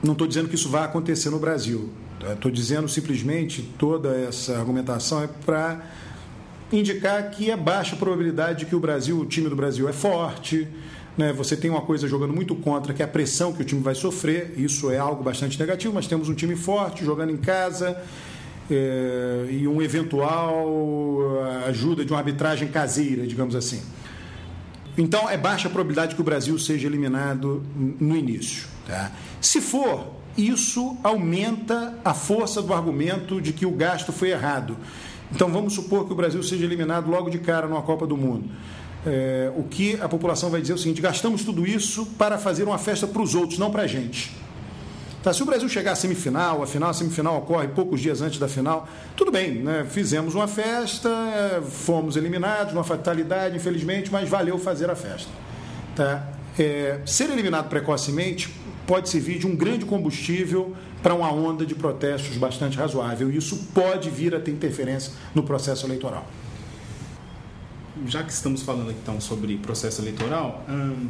Não 0.02 0.12
estou 0.12 0.26
dizendo 0.26 0.48
que 0.48 0.54
isso 0.54 0.68
vai 0.68 0.84
acontecer 0.84 1.30
no 1.30 1.38
Brasil. 1.38 1.90
Estou 2.32 2.50
dizendo 2.50 2.88
simplesmente 2.88 3.62
toda 3.78 4.16
essa 4.16 4.56
argumentação 4.58 5.22
é 5.22 5.26
para 5.26 5.80
indicar 6.72 7.30
que 7.30 7.50
é 7.50 7.56
baixa 7.56 7.94
a 7.94 7.98
probabilidade 7.98 8.60
de 8.60 8.66
que 8.66 8.76
o 8.76 8.80
Brasil, 8.80 9.18
o 9.18 9.26
time 9.26 9.48
do 9.48 9.56
Brasil 9.56 9.88
é 9.88 9.92
forte. 9.92 10.68
Né? 11.16 11.32
Você 11.32 11.56
tem 11.56 11.70
uma 11.70 11.80
coisa 11.80 12.06
jogando 12.06 12.32
muito 12.32 12.54
contra, 12.54 12.92
que 12.94 13.02
é 13.02 13.04
a 13.04 13.08
pressão 13.08 13.52
que 13.52 13.62
o 13.62 13.64
time 13.64 13.80
vai 13.80 13.94
sofrer. 13.94 14.54
Isso 14.56 14.90
é 14.90 14.98
algo 14.98 15.22
bastante 15.22 15.58
negativo, 15.58 15.94
mas 15.94 16.06
temos 16.06 16.28
um 16.28 16.34
time 16.34 16.54
forte 16.54 17.04
jogando 17.04 17.30
em 17.32 17.36
casa 17.36 18.00
é, 18.70 19.46
e 19.50 19.66
um 19.66 19.80
eventual 19.80 20.66
eh, 21.42 21.68
ajuda 21.68 22.04
de 22.04 22.12
uma 22.12 22.18
arbitragem 22.18 22.68
caseira, 22.68 23.26
digamos 23.26 23.56
assim. 23.56 23.80
Então, 24.98 25.30
é 25.30 25.36
baixa 25.36 25.68
a 25.68 25.70
probabilidade 25.70 26.16
que 26.16 26.20
o 26.20 26.24
Brasil 26.24 26.58
seja 26.58 26.88
eliminado 26.88 27.62
no 27.76 28.16
início. 28.16 28.66
Tá? 28.84 29.12
Se 29.40 29.60
for, 29.60 30.12
isso 30.36 30.96
aumenta 31.04 31.94
a 32.04 32.12
força 32.12 32.60
do 32.60 32.74
argumento 32.74 33.40
de 33.40 33.52
que 33.52 33.64
o 33.64 33.70
gasto 33.70 34.12
foi 34.12 34.30
errado. 34.30 34.76
Então, 35.32 35.50
vamos 35.50 35.74
supor 35.74 36.04
que 36.06 36.12
o 36.12 36.16
Brasil 36.16 36.42
seja 36.42 36.64
eliminado 36.64 37.08
logo 37.08 37.30
de 37.30 37.38
cara 37.38 37.68
numa 37.68 37.82
Copa 37.82 38.06
do 38.06 38.16
Mundo. 38.16 38.50
É, 39.06 39.52
o 39.56 39.62
que 39.62 39.98
a 40.00 40.08
população 40.08 40.50
vai 40.50 40.60
dizer 40.60 40.72
é 40.72 40.76
o 40.76 40.78
seguinte: 40.78 41.00
gastamos 41.00 41.44
tudo 41.44 41.64
isso 41.64 42.04
para 42.18 42.36
fazer 42.36 42.64
uma 42.64 42.78
festa 42.78 43.06
para 43.06 43.22
os 43.22 43.34
outros, 43.34 43.58
não 43.58 43.70
para 43.70 43.82
a 43.82 43.86
gente. 43.86 44.32
Tá, 45.28 45.34
se 45.34 45.42
o 45.42 45.44
Brasil 45.44 45.68
chegar 45.68 45.92
à 45.92 45.94
semifinal, 45.94 46.62
a 46.62 46.66
final, 46.66 46.88
a 46.88 46.94
semifinal 46.94 47.36
ocorre 47.36 47.68
poucos 47.68 48.00
dias 48.00 48.22
antes 48.22 48.38
da 48.38 48.48
final, 48.48 48.88
tudo 49.14 49.30
bem, 49.30 49.56
né? 49.56 49.86
fizemos 49.86 50.34
uma 50.34 50.48
festa, 50.48 51.10
fomos 51.68 52.16
eliminados, 52.16 52.72
uma 52.72 52.82
fatalidade, 52.82 53.54
infelizmente, 53.54 54.10
mas 54.10 54.26
valeu 54.26 54.58
fazer 54.58 54.88
a 54.88 54.96
festa. 54.96 55.28
Tá? 55.94 56.26
É, 56.58 57.02
ser 57.04 57.28
eliminado 57.28 57.68
precocemente 57.68 58.48
pode 58.86 59.10
servir 59.10 59.38
de 59.38 59.46
um 59.46 59.54
grande 59.54 59.84
combustível 59.84 60.74
para 61.02 61.12
uma 61.12 61.30
onda 61.30 61.66
de 61.66 61.74
protestos 61.74 62.38
bastante 62.38 62.78
razoável. 62.78 63.30
Isso 63.30 63.68
pode 63.74 64.08
vir 64.08 64.34
a 64.34 64.40
ter 64.40 64.50
interferência 64.50 65.12
no 65.34 65.42
processo 65.42 65.84
eleitoral. 65.84 66.26
Já 68.06 68.22
que 68.22 68.32
estamos 68.32 68.62
falando 68.62 68.92
então 68.92 69.20
sobre 69.20 69.58
processo 69.58 70.00
eleitoral, 70.00 70.64
hum, 70.66 71.08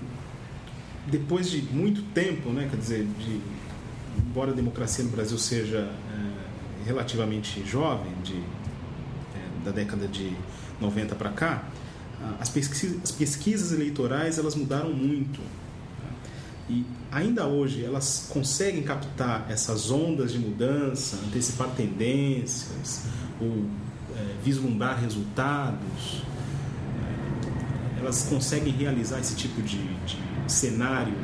depois 1.06 1.48
de 1.48 1.62
muito 1.62 2.02
tempo, 2.12 2.50
né, 2.50 2.66
quer 2.68 2.78
dizer, 2.78 3.06
de 3.20 3.57
embora 4.18 4.50
a 4.50 4.54
democracia 4.54 5.04
no 5.04 5.10
Brasil 5.10 5.38
seja 5.38 5.78
é, 5.78 6.84
relativamente 6.86 7.64
jovem, 7.66 8.12
de, 8.22 8.36
é, 8.36 9.64
da 9.64 9.70
década 9.70 10.06
de 10.06 10.32
90 10.80 11.14
para 11.14 11.30
cá, 11.30 11.64
as 12.40 12.48
pesquisas, 12.48 12.98
as 13.02 13.12
pesquisas, 13.12 13.72
eleitorais 13.72 14.38
elas 14.38 14.54
mudaram 14.54 14.92
muito. 14.92 15.38
Tá? 15.38 16.08
E 16.68 16.84
ainda 17.12 17.46
hoje 17.46 17.84
elas 17.84 18.28
conseguem 18.28 18.82
captar 18.82 19.46
essas 19.48 19.90
ondas 19.90 20.32
de 20.32 20.38
mudança, 20.38 21.16
antecipar 21.26 21.68
tendências, 21.70 23.04
ou 23.40 23.66
é, 24.16 24.34
vislumbrar 24.44 25.00
resultados. 25.00 26.22
Elas 28.00 28.22
conseguem 28.24 28.72
realizar 28.72 29.18
esse 29.18 29.34
tipo 29.34 29.60
de, 29.60 29.78
de 30.04 30.18
cenário 30.46 31.14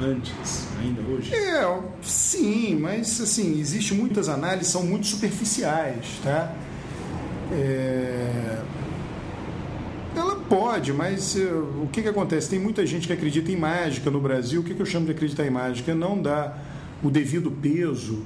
antes, 0.00 0.66
ainda 0.80 1.02
hoje? 1.02 1.34
É, 1.34 1.80
sim, 2.02 2.76
mas 2.76 3.20
assim, 3.20 3.58
existe 3.58 3.94
muitas 3.94 4.28
análises, 4.28 4.72
são 4.72 4.82
muito 4.82 5.06
superficiais, 5.06 6.04
tá? 6.22 6.54
É... 7.52 8.62
Ela 10.16 10.36
pode, 10.36 10.92
mas 10.92 11.34
uh, 11.34 11.82
o 11.82 11.88
que, 11.90 12.00
que 12.02 12.08
acontece? 12.08 12.48
Tem 12.48 12.58
muita 12.58 12.86
gente 12.86 13.06
que 13.06 13.12
acredita 13.12 13.50
em 13.50 13.56
mágica 13.56 14.10
no 14.10 14.20
Brasil. 14.20 14.60
O 14.60 14.64
que, 14.64 14.74
que 14.74 14.80
eu 14.80 14.86
chamo 14.86 15.06
de 15.06 15.12
acreditar 15.12 15.44
em 15.44 15.50
mágica? 15.50 15.92
Não 15.94 16.20
dá 16.20 16.56
o 17.02 17.10
devido 17.10 17.50
peso 17.50 18.24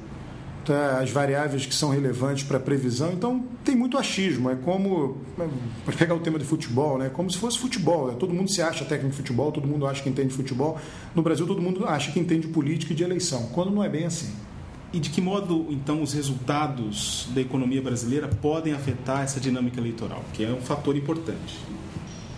tá, 0.68 1.00
as 1.00 1.10
variáveis 1.10 1.64
que 1.64 1.74
são 1.74 1.90
relevantes 1.90 2.44
para 2.44 2.58
a 2.58 2.60
previsão. 2.60 3.12
Então, 3.12 3.42
tem 3.64 3.74
muito 3.74 3.96
achismo. 3.96 4.50
É 4.50 4.54
como, 4.54 5.16
para 5.84 5.96
pegar 5.96 6.14
o 6.14 6.20
tema 6.20 6.38
de 6.38 6.44
futebol, 6.44 6.98
né? 6.98 7.08
como 7.08 7.30
se 7.30 7.38
fosse 7.38 7.58
futebol. 7.58 8.08
Né? 8.08 8.16
Todo 8.18 8.34
mundo 8.34 8.50
se 8.50 8.60
acha 8.60 8.84
técnico 8.84 9.10
de 9.10 9.16
futebol, 9.16 9.50
todo 9.50 9.66
mundo 9.66 9.86
acha 9.86 10.02
que 10.02 10.08
entende 10.08 10.32
futebol. 10.34 10.78
No 11.14 11.22
Brasil, 11.22 11.46
todo 11.46 11.60
mundo 11.62 11.86
acha 11.86 12.12
que 12.12 12.20
entende 12.20 12.46
política 12.48 12.92
e 12.92 12.96
de 12.96 13.02
eleição, 13.02 13.48
quando 13.52 13.70
não 13.70 13.82
é 13.82 13.88
bem 13.88 14.04
assim. 14.04 14.30
E 14.92 14.98
de 14.98 15.10
que 15.10 15.20
modo, 15.20 15.66
então, 15.70 16.02
os 16.02 16.12
resultados 16.12 17.28
da 17.34 17.40
economia 17.40 17.82
brasileira 17.82 18.28
podem 18.28 18.72
afetar 18.72 19.22
essa 19.22 19.40
dinâmica 19.40 19.80
eleitoral, 19.80 20.24
que 20.32 20.44
é 20.44 20.50
um 20.50 20.60
fator 20.60 20.96
importante? 20.96 21.58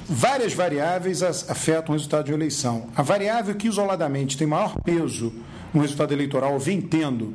Várias 0.09 0.53
variáveis 0.53 1.23
afetam 1.23 1.95
o 1.95 1.97
resultado 1.97 2.27
de 2.27 2.33
uma 2.33 2.39
eleição. 2.39 2.89
A 2.97 3.03
variável 3.03 3.55
que 3.55 3.69
isoladamente 3.69 4.37
tem 4.37 4.47
maior 4.47 4.75
peso 4.83 5.33
no 5.73 5.81
resultado 5.81 6.13
eleitoral 6.13 6.59
vem 6.59 6.81
tendo 6.81 7.35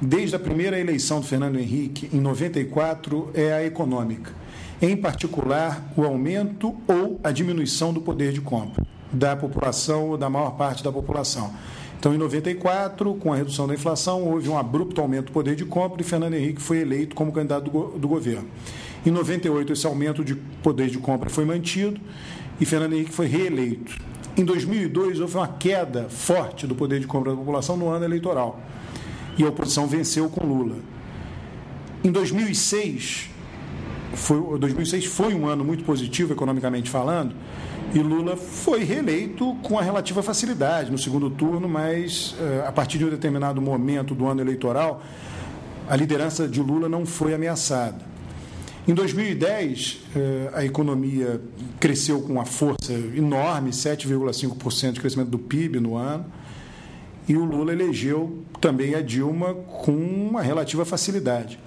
desde 0.00 0.36
a 0.36 0.38
primeira 0.38 0.78
eleição 0.78 1.20
do 1.20 1.26
Fernando 1.26 1.58
Henrique, 1.58 2.08
em 2.12 2.20
94, 2.20 3.30
é 3.34 3.52
a 3.52 3.64
econômica. 3.64 4.32
Em 4.80 4.96
particular, 4.96 5.92
o 5.96 6.04
aumento 6.04 6.76
ou 6.86 7.18
a 7.22 7.32
diminuição 7.32 7.92
do 7.92 8.00
poder 8.00 8.32
de 8.32 8.40
compra 8.40 8.86
da 9.12 9.34
população 9.36 10.10
ou 10.10 10.18
da 10.18 10.28
maior 10.28 10.50
parte 10.52 10.84
da 10.84 10.92
população. 10.92 11.52
Então, 11.98 12.14
em 12.14 12.18
94, 12.18 13.14
com 13.14 13.32
a 13.32 13.36
redução 13.36 13.66
da 13.66 13.74
inflação, 13.74 14.22
houve 14.22 14.48
um 14.48 14.56
abrupto 14.56 15.00
aumento 15.00 15.26
do 15.26 15.32
poder 15.32 15.56
de 15.56 15.64
compra 15.64 16.00
e 16.00 16.04
Fernando 16.04 16.34
Henrique 16.34 16.62
foi 16.62 16.78
eleito 16.78 17.16
como 17.16 17.32
candidato 17.32 17.70
do, 17.70 17.98
do 17.98 18.06
governo. 18.06 18.46
Em 19.04 19.10
98, 19.10 19.72
esse 19.72 19.86
aumento 19.86 20.24
de 20.24 20.34
poder 20.34 20.88
de 20.90 20.98
compra 20.98 21.28
foi 21.28 21.44
mantido 21.44 22.00
e 22.60 22.64
Fernando 22.64 22.92
Henrique 22.92 23.12
foi 23.12 23.26
reeleito. 23.26 23.96
Em 24.36 24.44
2002, 24.44 25.18
houve 25.18 25.36
uma 25.36 25.48
queda 25.48 26.08
forte 26.08 26.66
do 26.66 26.74
poder 26.76 27.00
de 27.00 27.06
compra 27.06 27.32
da 27.32 27.36
população 27.36 27.76
no 27.76 27.88
ano 27.88 28.04
eleitoral 28.04 28.60
e 29.38 29.44
a 29.44 29.48
oposição 29.48 29.86
venceu 29.86 30.28
com 30.28 30.44
Lula. 30.44 30.76
Em 32.02 32.10
2006, 32.10 33.30
foi, 34.14 34.58
2006 34.58 35.06
foi 35.06 35.34
um 35.34 35.46
ano 35.46 35.64
muito 35.64 35.84
positivo 35.84 36.32
economicamente 36.32 36.90
falando, 36.90 37.34
e 37.94 38.00
Lula 38.00 38.36
foi 38.36 38.84
reeleito 38.84 39.56
com 39.62 39.78
a 39.78 39.82
relativa 39.82 40.22
facilidade 40.22 40.90
no 40.90 40.98
segundo 40.98 41.30
turno, 41.30 41.68
mas 41.68 42.34
eh, 42.38 42.64
a 42.66 42.72
partir 42.72 42.98
de 42.98 43.06
um 43.06 43.10
determinado 43.10 43.62
momento 43.62 44.14
do 44.14 44.26
ano 44.26 44.42
eleitoral, 44.42 45.02
a 45.88 45.96
liderança 45.96 46.46
de 46.46 46.60
Lula 46.60 46.86
não 46.88 47.06
foi 47.06 47.32
ameaçada. 47.32 48.06
Em 48.86 48.92
2010, 48.92 50.00
eh, 50.14 50.50
a 50.52 50.64
economia 50.64 51.40
cresceu 51.80 52.20
com 52.20 52.34
uma 52.34 52.44
força 52.44 52.92
enorme, 52.92 53.70
7,5% 53.70 54.92
de 54.92 55.00
crescimento 55.00 55.30
do 55.30 55.38
PIB 55.38 55.80
no 55.80 55.96
ano 55.96 56.26
e 57.28 57.36
o 57.36 57.44
Lula 57.44 57.72
elegeu 57.72 58.42
também 58.60 58.94
a 58.94 59.02
Dilma 59.02 59.54
com 59.54 59.92
uma 59.92 60.40
relativa 60.40 60.84
facilidade. 60.84 61.60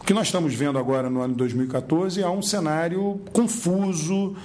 O 0.00 0.04
que 0.04 0.12
nós 0.12 0.26
estamos 0.26 0.54
vendo 0.54 0.78
agora 0.78 1.08
no 1.08 1.20
ano 1.20 1.32
de 1.32 1.38
2014 1.38 2.20
é 2.20 2.28
um 2.28 2.42
cenário 2.42 3.20
confuso, 3.32 4.36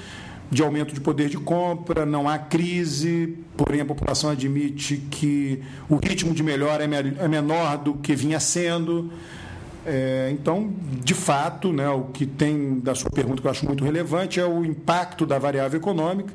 de 0.52 0.62
aumento 0.62 0.94
de 0.94 1.00
poder 1.00 1.30
de 1.30 1.38
compra, 1.38 2.06
não 2.06 2.28
há 2.28 2.38
crise, 2.38 3.38
porém 3.56 3.80
a 3.80 3.86
população 3.86 4.30
admite 4.30 4.98
que 5.10 5.62
o 5.90 5.96
ritmo 5.96 6.34
de 6.34 6.44
melhora 6.44 6.84
é, 6.84 7.24
é 7.24 7.28
menor 7.28 7.78
do 7.78 7.94
que 7.94 8.14
vinha 8.16 8.40
sendo. 8.40 9.10
É, 9.86 10.30
então, 10.32 10.72
de 11.04 11.16
fato, 11.16 11.74
né, 11.74 11.90
o 11.90 12.04
que 12.06 12.26
tem 12.26 12.80
da 12.80 12.94
sua 12.94 13.10
pergunta 13.10 13.42
que 13.42 13.48
eu 13.48 13.52
acho 13.52 13.66
muito 13.66 13.84
relevante 13.84 14.40
é 14.40 14.46
o 14.46 14.64
impacto 14.64 15.26
da 15.26 15.40
variável 15.40 15.80
econômica 15.80 16.32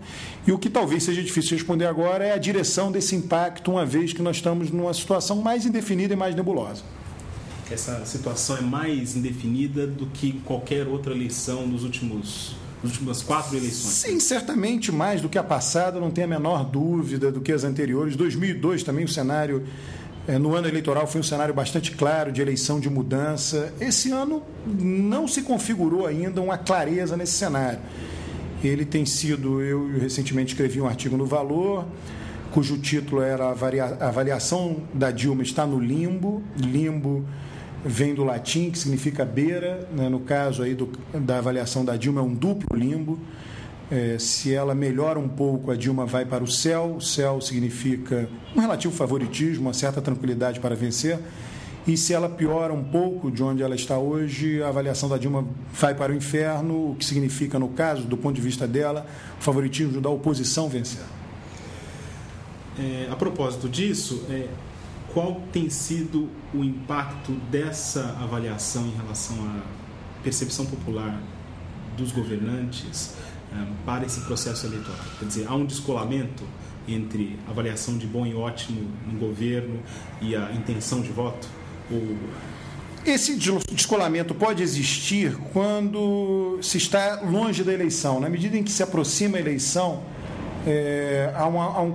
e 0.47 0.51
o 0.51 0.59
que 0.59 0.69
talvez 0.69 1.05
seja 1.05 1.23
difícil 1.23 1.57
responder 1.57 1.87
agora 1.87 2.25
é 2.25 2.33
a 2.33 2.39
direção 2.39 2.91
desse 2.91 3.15
impacto, 3.15 3.71
uma 3.71 3.87
vez 3.87 4.13
que 4.13 4.21
nós 4.21 4.37
estamos 4.37 4.71
numa 4.71 4.93
situação 4.93 5.37
mais 5.37 5.65
indefinida 5.65 6.13
e 6.13 6.17
mais 6.17 6.35
nebulosa. 6.35 6.83
Essa 7.71 8.05
situação 8.05 8.57
é 8.57 8.61
mais 8.61 9.17
indefinida 9.17 9.87
do 9.87 10.07
que 10.07 10.41
qualquer 10.45 10.87
outra 10.87 11.15
eleição 11.15 11.69
dos 11.69 11.85
últimos 11.85 12.57
nas 12.83 12.93
últimas 12.93 13.23
quatro 13.23 13.57
eleições? 13.57 13.95
Sim, 13.95 14.21
certamente 14.21 14.93
mais 14.93 15.21
do 15.21 15.29
que 15.29 15.39
a 15.39 15.43
passada, 15.43 15.99
não 15.99 16.11
tem 16.11 16.25
a 16.25 16.27
menor 16.27 16.65
dúvida 16.65 17.33
do 17.33 17.41
que 17.41 17.53
as 17.53 17.65
anteriores. 17.65 18.17
2002 18.17 18.83
também 18.83 19.05
o 19.05 19.09
cenário 19.09 19.65
no 20.41 20.55
ano 20.55 20.67
eleitoral 20.67 21.07
foi 21.07 21.21
um 21.21 21.25
cenário 21.25 21.55
bastante 21.55 21.93
claro 21.93 22.33
de 22.33 22.43
eleição 22.43 22.81
de 22.81 22.91
mudança. 22.91 23.73
Esse 23.81 24.11
ano 24.11 24.43
não 24.67 25.29
se 25.29 25.43
configurou 25.43 26.07
ainda 26.07 26.43
uma 26.43 26.59
clareza 26.59 27.17
nesse 27.17 27.33
cenário. 27.33 27.79
Ele 28.63 28.85
tem 28.85 29.07
sido, 29.07 29.63
eu 29.63 29.99
recentemente 29.99 30.53
escrevi 30.53 30.81
um 30.81 30.87
artigo 30.87 31.17
no 31.17 31.27
Valor, 31.27 31.87
cujo 32.51 32.77
título 32.79 33.23
era 33.23 33.45
A 33.47 34.09
avaliação 34.09 34.83
da 34.93 35.13
Dilma 35.13 35.43
está 35.43 35.65
no 35.65 35.79
limbo. 35.79 36.43
Limbo 36.57 37.25
vem 37.85 38.13
do 38.13 38.25
latim, 38.25 38.71
que 38.71 38.79
significa 38.79 39.25
beira. 39.25 39.89
Né? 39.93 40.09
No 40.09 40.21
caso 40.21 40.63
aí 40.63 40.75
do, 40.75 40.91
da 41.15 41.39
avaliação 41.39 41.85
da 41.85 41.97
Dilma, 41.97 42.21
é 42.21 42.25
um 42.25 42.35
duplo 42.35 42.77
limbo. 42.77 43.21
É, 43.91 44.19
se 44.19 44.53
ela 44.53 44.75
melhora 44.75 45.19
um 45.19 45.29
pouco, 45.29 45.71
a 45.71 45.77
Dilma 45.77 46.05
vai 46.07 46.25
para 46.25 46.43
o 46.43 46.51
céu. 46.51 46.97
O 46.97 47.01
céu 47.01 47.41
significa 47.41 48.29
um 48.55 48.61
relativo 48.61 48.93
favoritismo, 48.93 49.67
uma 49.67 49.73
certa 49.73 50.01
tranquilidade 50.01 50.59
para 50.59 50.75
vencer. 50.75 51.19
E 51.87 51.97
se 51.97 52.13
ela 52.13 52.29
piora 52.29 52.73
um 52.73 52.83
pouco 52.83 53.31
de 53.31 53.45
onde 53.45 53.63
ela 53.63 53.77
está 53.77 53.97
hoje, 53.97 54.61
a 54.61 54.69
avaliação 54.69 55.09
da 55.09 55.17
Dilma 55.17 55.47
vai 55.73 55.95
para 55.95 56.11
o 56.11 56.17
inferno, 56.17 56.91
o 56.91 56.97
que 56.97 57.05
significa, 57.05 57.61
no 57.61 57.69
caso, 57.69 58.03
do 58.03 58.17
ponto 58.17 58.35
de 58.35 58.41
vista 58.41 58.67
dela, 58.67 59.07
o 59.39 59.43
favoritismo 59.43 60.01
da 60.01 60.11
oposição 60.11 60.69
vencer. 60.69 61.05
É, 62.77 63.07
a 63.09 63.15
propósito 63.15 63.69
disso, 63.69 64.25
é, 64.29 64.49
qual 65.15 65.41
tem 65.53 65.71
sido 65.71 66.29
o 66.53 66.65
impacto 66.65 67.33
dessa 67.53 68.17
avaliação 68.21 68.85
em 68.87 68.97
relação 68.97 69.37
à 69.45 69.63
percepção 70.25 70.67
popular 70.67 71.23
dos 71.97 72.11
governantes 72.11 73.15
para 73.85 74.05
esse 74.05 74.21
processo 74.21 74.67
eleitoral. 74.67 74.99
Quer 75.19 75.25
dizer, 75.27 75.47
há 75.49 75.55
um 75.55 75.65
descolamento 75.65 76.45
entre 76.89 77.39
a 77.47 77.51
avaliação 77.51 77.99
de 77.99 78.07
bom 78.07 78.27
e 78.27 78.35
ótimo 78.35 78.89
no 79.07 79.19
governo 79.19 79.81
e 80.21 80.37
a 80.37 80.53
intenção 80.53 81.01
de 81.01 81.11
voto? 81.11 81.49
Ou... 81.91 82.17
Esse 83.05 83.37
descolamento 83.71 84.35
pode 84.35 84.63
existir 84.63 85.37
quando 85.53 86.59
se 86.61 86.77
está 86.77 87.21
longe 87.23 87.63
da 87.63 87.73
eleição. 87.73 88.19
Na 88.19 88.29
medida 88.29 88.57
em 88.57 88.65
que 88.65 88.73
se 88.73 88.83
aproxima 88.83 89.37
a 89.37 89.41
eleição, 89.41 90.03
é, 90.67 91.33
há 91.37 91.47
uma, 91.47 91.65
há 91.67 91.83
um, 91.83 91.95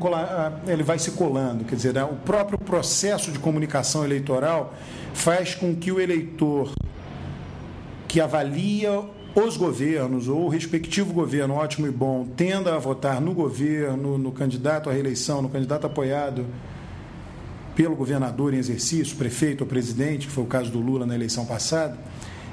ele 0.65 0.83
vai 0.83 0.97
se 0.97 1.11
colando. 1.11 1.65
Quer 1.65 1.75
dizer, 1.75 1.97
o 2.03 2.15
próprio 2.15 2.57
processo 2.57 3.29
de 3.29 3.39
comunicação 3.39 4.05
eleitoral 4.05 4.73
faz 5.13 5.53
com 5.53 5.75
que 5.75 5.91
o 5.91 5.99
eleitor 5.99 6.71
que 8.07 8.21
avalia 8.21 9.03
os 9.33 9.55
governos 9.55 10.27
ou 10.27 10.45
o 10.45 10.49
respectivo 10.49 11.13
governo, 11.13 11.53
ótimo 11.53 11.87
e 11.87 11.91
bom, 11.91 12.25
tenda 12.35 12.75
a 12.75 12.79
votar 12.79 13.21
no 13.21 13.33
governo, 13.33 14.17
no 14.17 14.31
candidato 14.31 14.89
à 14.89 14.93
reeleição, 14.93 15.41
no 15.41 15.49
candidato 15.49 15.87
apoiado 15.87 16.45
pelo 17.75 17.95
governador 17.95 18.53
em 18.53 18.57
exercício, 18.57 19.15
prefeito 19.15 19.61
ou 19.61 19.67
presidente, 19.67 20.27
que 20.27 20.33
foi 20.33 20.43
o 20.43 20.47
caso 20.47 20.69
do 20.69 20.79
Lula 20.79 21.05
na 21.05 21.15
eleição 21.15 21.45
passada, 21.45 21.97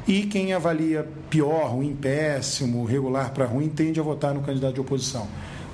e 0.07 0.23
quem 0.23 0.53
avalia 0.53 1.07
pior, 1.29 1.73
ruim, 1.73 1.95
péssimo, 1.95 2.85
regular 2.85 3.33
para 3.33 3.45
ruim, 3.45 3.69
tende 3.69 3.99
a 3.99 4.03
votar 4.03 4.33
no 4.33 4.41
candidato 4.41 4.75
de 4.75 4.81
oposição. 4.81 5.27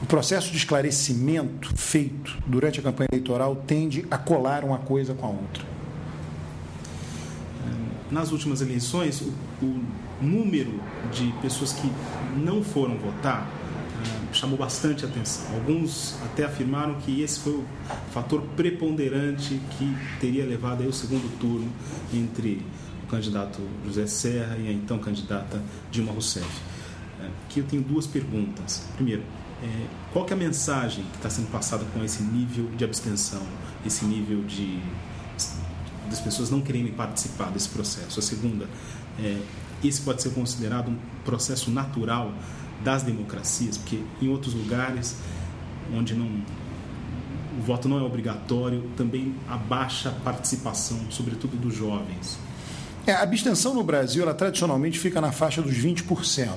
O 0.03 0.07
processo 0.07 0.51
de 0.51 0.57
esclarecimento 0.57 1.77
feito 1.77 2.37
durante 2.47 2.81
a 2.81 2.83
campanha 2.83 3.09
eleitoral 3.13 3.55
tende 3.55 4.05
a 4.11 4.19
colar 4.19 4.65
uma 4.65 4.79
coisa 4.79 5.15
com 5.15 5.27
a 5.27 5.31
outra. 5.31 5.75
Nas 8.11 8.33
últimas 8.33 8.61
eleições, 8.61 9.21
o, 9.21 9.33
o 9.65 9.85
número 10.25 10.81
de 11.13 11.33
pessoas 11.41 11.73
que 11.73 11.91
não 12.37 12.63
foram 12.63 12.97
votar 12.97 13.47
uh, 13.47 14.35
chamou 14.35 14.59
bastante 14.59 15.05
atenção. 15.05 15.45
Alguns 15.55 16.17
até 16.25 16.45
afirmaram 16.45 16.95
que 16.95 17.23
esse 17.23 17.41
foi 17.41 17.55
o 17.55 17.65
fator 18.13 18.43
preponderante 18.57 19.61
que 19.79 19.97
teria 20.21 20.45
levado 20.45 20.83
aí 20.83 20.89
o 20.89 20.93
segundo 20.93 21.29
turno 21.39 21.71
entre 22.13 22.65
o 23.05 23.07
candidato 23.07 23.61
José 23.85 24.07
Serra 24.07 24.57
e 24.59 24.69
a 24.69 24.73
então 24.73 24.99
candidata 24.99 25.63
Dilma 25.91 26.13
Rousseff. 26.13 26.47
Uh, 26.47 27.31
aqui 27.47 27.61
eu 27.61 27.65
tenho 27.65 27.83
duas 27.83 28.07
perguntas. 28.07 28.87
Primeiro, 28.97 29.23
é, 29.65 29.87
qual 30.13 30.27
é 30.29 30.33
a 30.33 30.37
mensagem 30.37 31.05
que 31.05 31.17
está 31.17 31.31
sendo 31.31 31.51
passada 31.51 31.85
com 31.93 32.05
esse 32.05 32.23
nível 32.23 32.67
de 32.77 32.85
abstenção, 32.85 33.43
esse 33.87 34.05
nível 34.05 34.43
de 34.45 34.79
das 36.09 36.21
pessoas 36.21 36.51
não 36.51 36.61
querendo 36.61 36.95
participar 36.95 37.51
desse 37.51 37.71
processo? 37.71 38.21
A 38.21 38.23
segunda, 38.23 38.69
é, 39.19 39.41
esse 39.89 40.01
pode 40.03 40.23
ser 40.23 40.31
considerado 40.31 40.91
um 40.91 40.97
processo 41.25 41.71
natural 41.71 42.33
das 42.83 43.03
democracias, 43.03 43.79
porque 43.79 44.01
em 44.21 44.29
outros 44.29 44.55
lugares 44.55 45.17
onde 45.95 46.15
não 46.15 46.43
o 47.57 47.63
voto 47.63 47.89
não 47.89 47.99
é 47.99 48.03
obrigatório, 48.03 48.91
também 48.97 49.35
abaixa 49.49 50.09
a 50.09 50.13
participação, 50.13 50.99
sobretudo 51.09 51.57
dos 51.57 51.75
jovens. 51.75 52.37
É, 53.07 53.13
a 53.13 53.23
abstenção 53.23 53.75
no 53.75 53.85
Brasil, 53.85 54.23
ela 54.23 54.35
tradicionalmente 54.35 54.99
fica 54.99 55.21
na 55.21 55.31
faixa 55.31 55.63
dos 55.63 55.75
20%. 55.75 56.49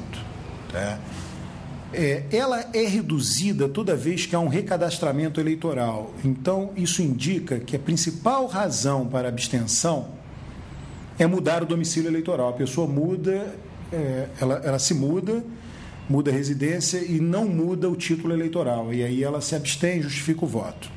Tá? 0.71 0.99
É, 1.93 2.23
ela 2.31 2.65
é 2.73 2.85
reduzida 2.85 3.69
toda 3.69 3.95
vez 3.95 4.25
que 4.25 4.35
há 4.35 4.39
um 4.39 4.47
recadastramento 4.47 5.39
eleitoral. 5.39 6.13
Então, 6.23 6.71
isso 6.75 7.01
indica 7.01 7.59
que 7.59 7.75
a 7.75 7.79
principal 7.79 8.47
razão 8.47 9.05
para 9.05 9.27
a 9.27 9.29
abstenção 9.29 10.16
é 11.17 11.25
mudar 11.25 11.63
o 11.63 11.65
domicílio 11.65 12.09
eleitoral. 12.09 12.49
A 12.49 12.53
pessoa 12.53 12.87
muda, 12.87 13.55
é, 13.91 14.27
ela, 14.39 14.61
ela 14.63 14.79
se 14.79 14.93
muda, 14.93 15.43
muda 16.09 16.31
a 16.31 16.33
residência 16.33 16.99
e 16.99 17.19
não 17.19 17.47
muda 17.47 17.89
o 17.89 17.95
título 17.95 18.33
eleitoral. 18.33 18.93
E 18.93 19.03
aí 19.03 19.23
ela 19.23 19.41
se 19.41 19.55
abstém 19.55 20.01
justifica 20.01 20.45
o 20.45 20.47
voto. 20.47 20.89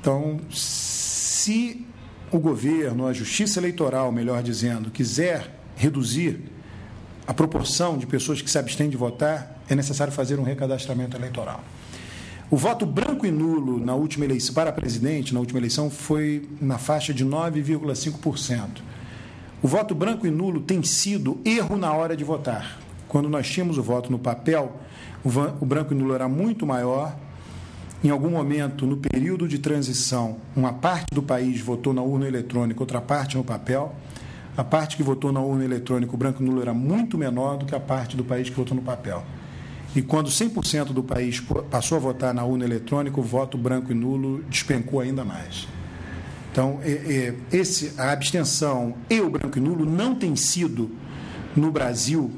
Então, 0.00 0.40
se 0.50 1.86
o 2.30 2.38
governo, 2.38 3.06
a 3.06 3.12
justiça 3.12 3.58
eleitoral, 3.60 4.10
melhor 4.10 4.42
dizendo, 4.42 4.90
quiser 4.90 5.58
reduzir 5.76 6.40
a 7.26 7.34
proporção 7.34 7.98
de 7.98 8.06
pessoas 8.06 8.40
que 8.40 8.50
se 8.50 8.58
abstêm 8.58 8.88
de 8.88 8.96
votar, 8.96 9.62
é 9.68 9.74
necessário 9.74 10.12
fazer 10.12 10.38
um 10.38 10.42
recadastramento 10.42 11.16
eleitoral. 11.16 11.62
O 12.50 12.56
voto 12.56 12.84
branco 12.84 13.09
e 13.26 13.30
nulo 13.30 13.78
na 13.78 13.94
última 13.94 14.24
eleição 14.24 14.54
para 14.54 14.72
presidente, 14.72 15.32
na 15.32 15.40
última 15.40 15.58
eleição, 15.58 15.90
foi 15.90 16.48
na 16.60 16.78
faixa 16.78 17.12
de 17.12 17.24
9,5%. 17.24 18.82
O 19.62 19.68
voto 19.68 19.94
branco 19.94 20.26
e 20.26 20.30
nulo 20.30 20.60
tem 20.60 20.82
sido 20.82 21.38
erro 21.44 21.76
na 21.76 21.92
hora 21.92 22.16
de 22.16 22.24
votar. 22.24 22.78
Quando 23.08 23.28
nós 23.28 23.48
tínhamos 23.48 23.76
o 23.76 23.82
voto 23.82 24.10
no 24.10 24.18
papel, 24.18 24.80
o 25.24 25.66
branco 25.66 25.92
e 25.92 25.96
nulo 25.96 26.14
era 26.14 26.28
muito 26.28 26.66
maior. 26.66 27.14
Em 28.02 28.08
algum 28.08 28.30
momento, 28.30 28.86
no 28.86 28.96
período 28.96 29.46
de 29.46 29.58
transição, 29.58 30.38
uma 30.56 30.72
parte 30.72 31.14
do 31.14 31.22
país 31.22 31.60
votou 31.60 31.92
na 31.92 32.00
urna 32.00 32.26
eletrônica, 32.26 32.80
outra 32.80 33.00
parte 33.00 33.36
no 33.36 33.44
papel. 33.44 33.94
A 34.56 34.64
parte 34.64 34.96
que 34.96 35.02
votou 35.02 35.30
na 35.30 35.40
urna 35.40 35.64
eletrônica, 35.64 36.14
o 36.14 36.16
branco 36.16 36.42
e 36.42 36.46
nulo, 36.46 36.62
era 36.62 36.72
muito 36.72 37.18
menor 37.18 37.58
do 37.58 37.66
que 37.66 37.74
a 37.74 37.80
parte 37.80 38.16
do 38.16 38.24
país 38.24 38.48
que 38.48 38.56
votou 38.56 38.74
no 38.74 38.82
papel. 38.82 39.22
E 39.94 40.02
quando 40.02 40.30
100% 40.30 40.92
do 40.92 41.02
país 41.02 41.42
passou 41.68 41.96
a 41.96 42.00
votar 42.00 42.32
na 42.32 42.44
urna 42.44 42.64
eletrônica, 42.64 43.18
o 43.18 43.22
voto 43.22 43.58
branco 43.58 43.90
e 43.90 43.94
nulo 43.94 44.42
despencou 44.48 45.00
ainda 45.00 45.24
mais. 45.24 45.66
Então, 46.52 46.80
esse, 47.52 47.92
a 47.98 48.12
abstenção 48.12 48.94
e 49.08 49.20
o 49.20 49.30
branco 49.30 49.58
e 49.58 49.60
nulo 49.60 49.84
não 49.84 50.14
tem 50.14 50.34
sido, 50.36 50.90
no 51.56 51.72
Brasil, 51.72 52.30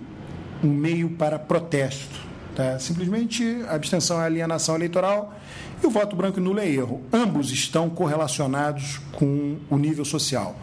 um 0.65 0.71
meio 0.71 1.11
para 1.11 1.38
protesto. 1.38 2.21
Tá? 2.55 2.79
Simplesmente 2.79 3.62
a 3.69 3.75
abstenção 3.75 4.21
é 4.21 4.27
alienação 4.27 4.75
eleitoral 4.75 5.35
e 5.83 5.87
o 5.87 5.91
voto 5.91 6.15
branco 6.15 6.38
e 6.38 6.43
nulo 6.43 6.59
é 6.59 6.69
erro. 6.69 7.03
Ambos 7.12 7.51
estão 7.51 7.91
correlacionados 7.91 9.01
com 9.12 9.57
o 9.71 9.77
nível 9.77 10.05
social. 10.05 10.57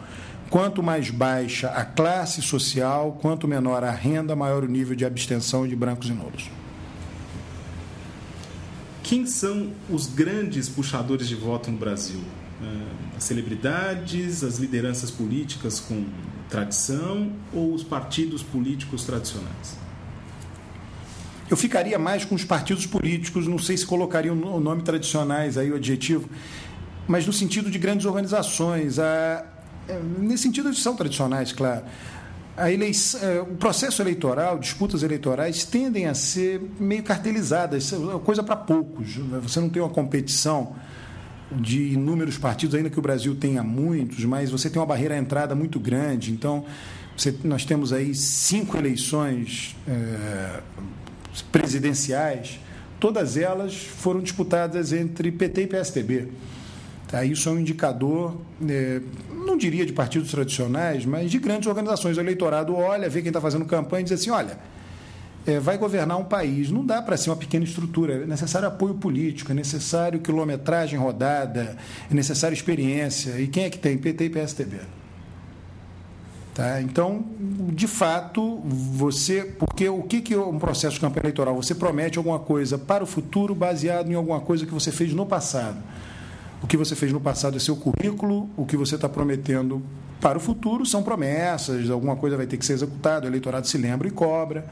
Quanto 0.48 0.82
mais 0.82 1.10
baixa 1.10 1.68
a 1.68 1.84
classe 1.84 2.42
social, 2.42 3.18
quanto 3.20 3.46
menor 3.46 3.84
a 3.84 3.90
renda, 3.90 4.34
maior 4.34 4.64
o 4.64 4.68
nível 4.68 4.96
de 4.96 5.04
abstenção 5.04 5.66
de 5.66 5.76
brancos 5.76 6.08
e 6.08 6.12
nulos. 6.12 6.50
Quem 9.10 9.26
são 9.26 9.72
os 9.90 10.06
grandes 10.06 10.68
puxadores 10.68 11.26
de 11.26 11.34
voto 11.34 11.68
no 11.68 11.76
Brasil? 11.76 12.20
É, 12.62 13.16
as 13.16 13.24
celebridades, 13.24 14.44
as 14.44 14.58
lideranças 14.58 15.10
políticas 15.10 15.80
com 15.80 16.04
tradição 16.48 17.32
ou 17.52 17.74
os 17.74 17.82
partidos 17.82 18.40
políticos 18.40 19.02
tradicionais? 19.02 19.76
Eu 21.50 21.56
ficaria 21.56 21.98
mais 21.98 22.24
com 22.24 22.36
os 22.36 22.44
partidos 22.44 22.86
políticos, 22.86 23.48
não 23.48 23.58
sei 23.58 23.76
se 23.76 23.84
colocaria 23.84 24.32
o 24.32 24.60
nome 24.60 24.82
tradicionais 24.82 25.58
aí, 25.58 25.72
o 25.72 25.74
adjetivo, 25.74 26.30
mas 27.08 27.26
no 27.26 27.32
sentido 27.32 27.68
de 27.68 27.80
grandes 27.80 28.06
organizações. 28.06 29.00
A, 29.00 29.44
é, 29.88 30.00
nesse 30.20 30.44
sentido, 30.44 30.68
eles 30.68 30.78
são 30.78 30.94
tradicionais, 30.94 31.50
claro. 31.50 31.82
A 32.56 32.70
eleição, 32.70 33.20
é, 33.22 33.40
o 33.40 33.56
processo 33.56 34.02
eleitoral, 34.02 34.58
disputas 34.58 35.02
eleitorais, 35.02 35.64
tendem 35.64 36.06
a 36.06 36.14
ser 36.14 36.60
meio 36.78 37.02
cartelizadas, 37.02 37.92
é 37.92 37.96
coisa 38.24 38.42
para 38.42 38.56
poucos. 38.56 39.14
Você 39.42 39.60
não 39.60 39.68
tem 39.68 39.80
uma 39.80 39.88
competição 39.88 40.74
de 41.50 41.92
inúmeros 41.94 42.38
partidos, 42.38 42.74
ainda 42.74 42.90
que 42.90 42.98
o 42.98 43.02
Brasil 43.02 43.34
tenha 43.34 43.62
muitos, 43.62 44.24
mas 44.24 44.50
você 44.50 44.70
tem 44.70 44.80
uma 44.80 44.86
barreira 44.86 45.14
à 45.14 45.18
entrada 45.18 45.54
muito 45.54 45.80
grande. 45.80 46.32
Então, 46.32 46.64
você, 47.16 47.34
nós 47.44 47.64
temos 47.64 47.92
aí 47.92 48.14
cinco 48.14 48.76
eleições 48.76 49.76
é, 49.88 50.60
presidenciais, 51.50 52.60
todas 52.98 53.36
elas 53.36 53.74
foram 53.74 54.20
disputadas 54.20 54.92
entre 54.92 55.32
PT 55.32 55.62
e 55.62 55.66
PSDB. 55.66 56.28
Tá? 57.10 57.24
Isso 57.24 57.48
é 57.48 57.52
um 57.52 57.58
indicador, 57.58 58.36
é, 58.68 59.00
não 59.32 59.56
diria 59.56 59.84
de 59.84 59.92
partidos 59.92 60.30
tradicionais, 60.30 61.04
mas 61.04 61.30
de 61.30 61.40
grandes 61.40 61.66
organizações. 61.66 62.16
O 62.16 62.20
eleitorado 62.20 62.74
olha, 62.76 63.08
vê 63.08 63.20
quem 63.20 63.30
está 63.30 63.40
fazendo 63.40 63.64
campanha 63.64 64.02
e 64.02 64.04
diz 64.04 64.12
assim: 64.12 64.30
olha, 64.30 64.56
é, 65.44 65.58
vai 65.58 65.76
governar 65.76 66.16
um 66.18 66.24
país. 66.24 66.70
Não 66.70 66.86
dá 66.86 67.02
para 67.02 67.16
ser 67.16 67.30
uma 67.30 67.36
pequena 67.36 67.64
estrutura. 67.64 68.14
É 68.14 68.26
necessário 68.26 68.68
apoio 68.68 68.94
político, 68.94 69.50
é 69.50 69.54
necessário 69.54 70.20
quilometragem 70.20 70.96
rodada, 70.98 71.76
é 72.08 72.14
necessário 72.14 72.54
experiência. 72.54 73.40
E 73.40 73.48
quem 73.48 73.64
é 73.64 73.70
que 73.70 73.78
tem? 73.78 73.98
PT 73.98 74.26
e 74.26 74.30
PSDB. 74.30 74.76
Tá? 76.54 76.80
Então, 76.80 77.24
de 77.72 77.88
fato, 77.88 78.60
você. 78.64 79.42
Porque 79.58 79.88
o 79.88 80.02
que, 80.04 80.20
que 80.20 80.34
é 80.34 80.38
um 80.38 80.60
processo 80.60 80.94
de 80.94 81.00
campanha 81.00 81.22
eleitoral? 81.22 81.56
Você 81.56 81.74
promete 81.74 82.18
alguma 82.18 82.38
coisa 82.38 82.78
para 82.78 83.02
o 83.02 83.06
futuro 83.06 83.52
baseado 83.52 84.08
em 84.08 84.14
alguma 84.14 84.40
coisa 84.40 84.64
que 84.64 84.72
você 84.72 84.92
fez 84.92 85.12
no 85.12 85.26
passado. 85.26 85.78
O 86.62 86.66
que 86.66 86.76
você 86.76 86.94
fez 86.94 87.12
no 87.12 87.20
passado 87.20 87.56
é 87.56 87.60
seu 87.60 87.76
currículo, 87.76 88.48
o 88.56 88.66
que 88.66 88.76
você 88.76 88.94
está 88.94 89.08
prometendo 89.08 89.82
para 90.20 90.36
o 90.36 90.40
futuro 90.40 90.84
são 90.84 91.02
promessas, 91.02 91.88
alguma 91.88 92.14
coisa 92.16 92.36
vai 92.36 92.46
ter 92.46 92.58
que 92.58 92.66
ser 92.66 92.74
executada, 92.74 93.24
o 93.26 93.30
eleitorado 93.30 93.66
se 93.66 93.78
lembra 93.78 94.06
e 94.06 94.10
cobra. 94.10 94.66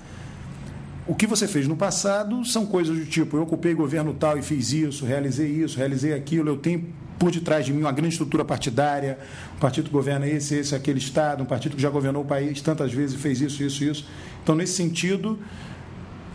O 1.07 1.14
que 1.14 1.27
você 1.27 1.48
fez 1.48 1.66
no 1.66 1.74
passado 1.74 2.44
são 2.44 2.66
coisas 2.66 2.96
do 2.96 3.07
tipo: 3.07 3.38
eu 3.38 3.42
ocupei 3.42 3.72
governo 3.72 4.12
tal 4.12 4.37
e 4.37 4.42
fiz 4.42 4.72
isso, 4.72 5.07
realizei 5.07 5.48
isso, 5.48 5.79
realizei 5.79 6.12
aquilo, 6.12 6.51
eu 6.51 6.59
tenho 6.59 6.85
por 7.18 7.31
detrás 7.31 7.64
de 7.64 7.72
mim 7.72 7.81
uma 7.81 7.92
grande 7.92 8.14
estrutura 8.14 8.44
partidária, 8.44 9.18
um 9.57 9.59
partido 9.59 9.87
que 9.87 9.90
governa 9.90 10.27
esse, 10.27 10.55
esse, 10.57 10.74
aquele 10.74 10.98
Estado, 10.98 11.42
um 11.42 11.46
partido 11.46 11.74
que 11.74 11.83
já 11.83 11.90
governou 11.90 12.22
o 12.22 12.27
país 12.27 12.61
tantas 12.61 12.92
vezes 12.92 13.16
e 13.16 13.18
fez 13.18 13.40
isso, 13.40 13.62
isso, 13.62 13.83
isso. 13.83 14.07
Então, 14.42 14.55
nesse 14.55 14.74
sentido, 14.74 15.38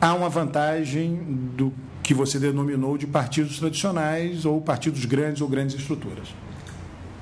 há 0.02 0.14
uma 0.14 0.28
vantagem 0.28 1.16
do 1.56 1.72
que 2.04 2.14
você 2.14 2.38
denominou 2.38 2.98
de 2.98 3.08
partidos 3.08 3.58
tradicionais 3.58 4.46
ou 4.46 4.62
partidos 4.62 5.06
grandes 5.06 5.42
ou 5.42 5.48
grandes 5.48 5.76
estruturas. 5.76 6.28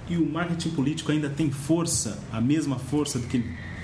E 0.09 0.17
o 0.17 0.25
marketing 0.25 0.71
político 0.71 1.11
ainda 1.11 1.29
tem 1.29 1.51
força, 1.51 2.19
a 2.33 2.41
mesma 2.41 2.77
força 2.77 3.19
do 3.19 3.27
que 3.27 3.41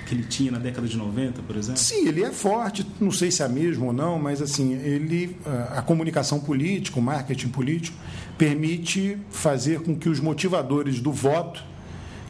que 0.07 0.15
ele 0.15 0.23
tinha 0.23 0.51
na 0.51 0.57
década 0.57 0.87
de 0.87 0.95
90, 0.95 1.41
por 1.41 1.55
exemplo? 1.57 1.79
Sim, 1.79 2.07
ele 2.07 2.23
é 2.23 2.31
forte, 2.31 2.87
não 2.99 3.11
sei 3.11 3.29
se 3.29 3.41
é 3.41 3.45
a 3.45 3.49
mesma 3.49 3.87
ou 3.87 3.93
não, 3.93 4.17
mas 4.17 4.41
assim, 4.41 4.73
ele 4.73 5.35
a 5.75 5.81
comunicação 5.81 6.39
política, 6.39 6.97
o 6.97 7.01
marketing 7.01 7.49
político 7.49 7.97
permite 8.37 9.17
fazer 9.29 9.81
com 9.81 9.95
que 9.95 10.07
os 10.07 10.19
motivadores 10.19 11.01
do 11.01 11.11
voto, 11.11 11.61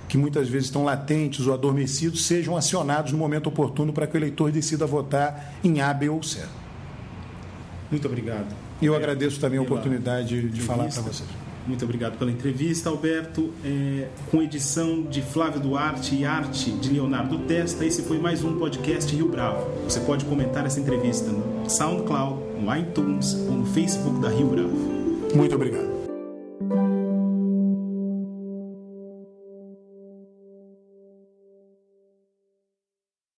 que 0.10 0.18
muitas 0.18 0.50
vezes 0.50 0.70
estão 0.70 0.84
latentes 0.84 1.46
ou 1.46 1.54
adormecidos, 1.54 2.26
sejam 2.26 2.58
acionados 2.58 3.12
no 3.12 3.18
momento 3.18 3.48
oportuno 3.48 3.94
para 3.94 4.08
que 4.08 4.16
o 4.16 4.18
eleitor 4.18 4.52
decida 4.52 4.88
votar 4.88 5.60
em 5.64 5.80
A, 5.80 5.94
B 5.94 6.10
ou 6.10 6.24
C. 6.24 6.40
Muito 7.90 8.08
obrigado. 8.08 8.54
Eu 8.82 8.94
é, 8.94 8.98
agradeço 8.98 9.40
também 9.40 9.60
a 9.60 9.62
oportunidade 9.62 10.50
de 10.50 10.62
falar 10.62 10.88
para 10.90 11.02
vocês. 11.02 11.28
Muito 11.68 11.84
obrigado 11.84 12.18
pela 12.18 12.32
entrevista, 12.32 12.90
Alberto. 12.90 13.52
É, 13.64 14.08
com 14.32 14.42
edição 14.42 15.04
de 15.04 15.22
Flávio 15.22 15.60
Duarte 15.60 16.16
e 16.16 16.24
arte 16.24 16.72
de 16.72 16.90
Leonardo 16.90 17.40
Testa, 17.40 17.86
esse 17.86 18.04
foi 18.04 18.18
mais 18.18 18.44
um 18.44 18.58
podcast 18.58 19.14
Rio 19.14 19.28
Bravo. 19.28 19.70
Você 19.84 20.00
pode 20.00 20.24
comentar 20.26 20.66
essa 20.66 20.80
entrevista 20.80 21.30
no 21.30 21.70
SoundCloud, 21.70 22.62
no 22.62 22.74
iTunes 22.76 23.34
ou 23.34 23.52
no 23.52 23.66
Facebook 23.66 24.22
da 24.22 24.30
Rio 24.30 24.48
Bravo. 24.48 24.70
Muito 25.36 25.56
obrigado. 25.56 25.97